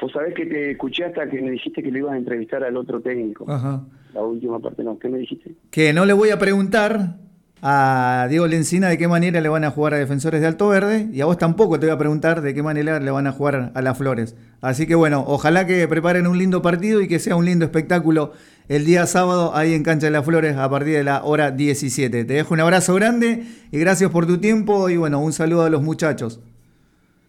Pues 0.00 0.12
sabés 0.12 0.34
que 0.34 0.46
te 0.46 0.72
escuché 0.72 1.04
hasta 1.04 1.30
que 1.30 1.40
me 1.40 1.52
dijiste 1.52 1.82
que 1.82 1.90
le 1.90 2.00
ibas 2.00 2.14
a 2.14 2.16
entrevistar 2.16 2.64
al 2.64 2.76
otro 2.76 3.00
técnico. 3.00 3.44
Ajá. 3.48 3.82
La 4.12 4.22
última 4.22 4.58
parte, 4.58 4.82
no. 4.82 4.98
¿Qué 4.98 5.08
me 5.08 5.18
dijiste? 5.18 5.52
Que 5.70 5.92
no 5.92 6.04
le 6.04 6.12
voy 6.12 6.30
a 6.30 6.38
preguntar 6.38 7.18
a 7.62 8.26
Diego 8.28 8.48
Lencina 8.48 8.88
de 8.88 8.98
qué 8.98 9.06
manera 9.06 9.40
le 9.40 9.48
van 9.48 9.62
a 9.62 9.70
jugar 9.70 9.94
a 9.94 9.98
Defensores 9.98 10.40
de 10.40 10.48
Alto 10.48 10.68
Verde 10.68 11.08
y 11.12 11.20
a 11.20 11.26
vos 11.26 11.38
tampoco 11.38 11.78
te 11.78 11.86
voy 11.86 11.94
a 11.94 11.98
preguntar 11.98 12.42
de 12.42 12.52
qué 12.52 12.62
manera 12.64 12.98
le 12.98 13.10
van 13.12 13.28
a 13.28 13.32
jugar 13.32 13.70
a 13.72 13.82
las 13.82 13.96
Flores. 13.96 14.34
Así 14.60 14.88
que 14.88 14.96
bueno, 14.96 15.22
ojalá 15.24 15.64
que 15.64 15.86
preparen 15.86 16.26
un 16.26 16.36
lindo 16.36 16.60
partido 16.60 17.00
y 17.00 17.06
que 17.06 17.20
sea 17.20 17.36
un 17.36 17.44
lindo 17.44 17.64
espectáculo 17.64 18.32
el 18.72 18.86
día 18.86 19.04
sábado 19.04 19.54
ahí 19.54 19.74
en 19.74 19.82
Cancha 19.82 20.06
de 20.06 20.12
las 20.12 20.24
Flores 20.24 20.56
a 20.56 20.70
partir 20.70 20.94
de 20.94 21.04
la 21.04 21.24
hora 21.24 21.50
17. 21.50 22.24
Te 22.24 22.32
dejo 22.32 22.54
un 22.54 22.60
abrazo 22.60 22.94
grande 22.94 23.42
y 23.70 23.78
gracias 23.78 24.10
por 24.10 24.26
tu 24.26 24.38
tiempo 24.38 24.88
y 24.88 24.96
bueno, 24.96 25.20
un 25.20 25.34
saludo 25.34 25.64
a 25.64 25.68
los 25.68 25.82
muchachos. 25.82 26.40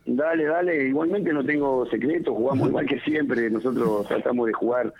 Dale, 0.06 0.46
dale, 0.46 0.88
igualmente 0.88 1.34
no 1.34 1.44
tengo 1.44 1.86
secretos, 1.88 2.34
jugamos 2.34 2.70
igual 2.70 2.86
que 2.86 2.98
siempre, 3.02 3.50
nosotros 3.50 4.08
tratamos 4.08 4.48
de 4.48 4.54
jugar 4.54 4.94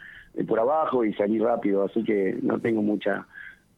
por 0.46 0.60
abajo 0.60 1.06
y 1.06 1.14
salir 1.14 1.42
rápido, 1.42 1.86
así 1.86 2.04
que 2.04 2.38
no 2.42 2.60
tengo 2.60 2.82
mucha 2.82 3.26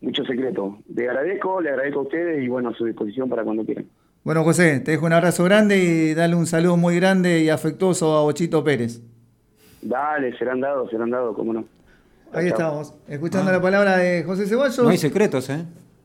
mucho 0.02 0.26
secreto. 0.26 0.80
Le 0.92 1.08
agradezco, 1.08 1.62
le 1.62 1.70
agradezco 1.70 2.00
a 2.00 2.04
ustedes 2.04 2.44
y 2.44 2.48
bueno, 2.48 2.70
a 2.70 2.74
su 2.74 2.86
disposición 2.86 3.30
para 3.30 3.44
cuando 3.44 3.64
quieran. 3.64 3.86
Bueno, 4.24 4.44
José, 4.44 4.80
te 4.80 4.90
dejo 4.90 5.06
un 5.06 5.14
abrazo 5.14 5.44
grande 5.44 5.78
y 5.78 6.16
dale 6.16 6.34
un 6.34 6.48
saludo 6.48 6.78
muy 6.78 6.96
grande 6.96 7.42
y 7.42 7.50
afectuoso 7.50 8.14
a 8.14 8.24
Ochito 8.24 8.64
Pérez. 8.64 9.04
Dale, 9.84 10.36
serán 10.40 10.62
dados, 10.62 10.90
serán 10.90 11.12
dados, 11.12 11.36
cómo 11.36 11.54
no. 11.54 11.75
Ahí 12.36 12.48
estamos, 12.48 12.94
escuchando 13.08 13.52
la 13.52 13.62
palabra 13.62 13.98
de 13.98 14.24
José 14.24 14.46
Ceballos. 14.46 14.78
No 14.80 14.90
hay 14.90 14.98
secretos, 14.98 15.50
¿eh? 15.50 15.66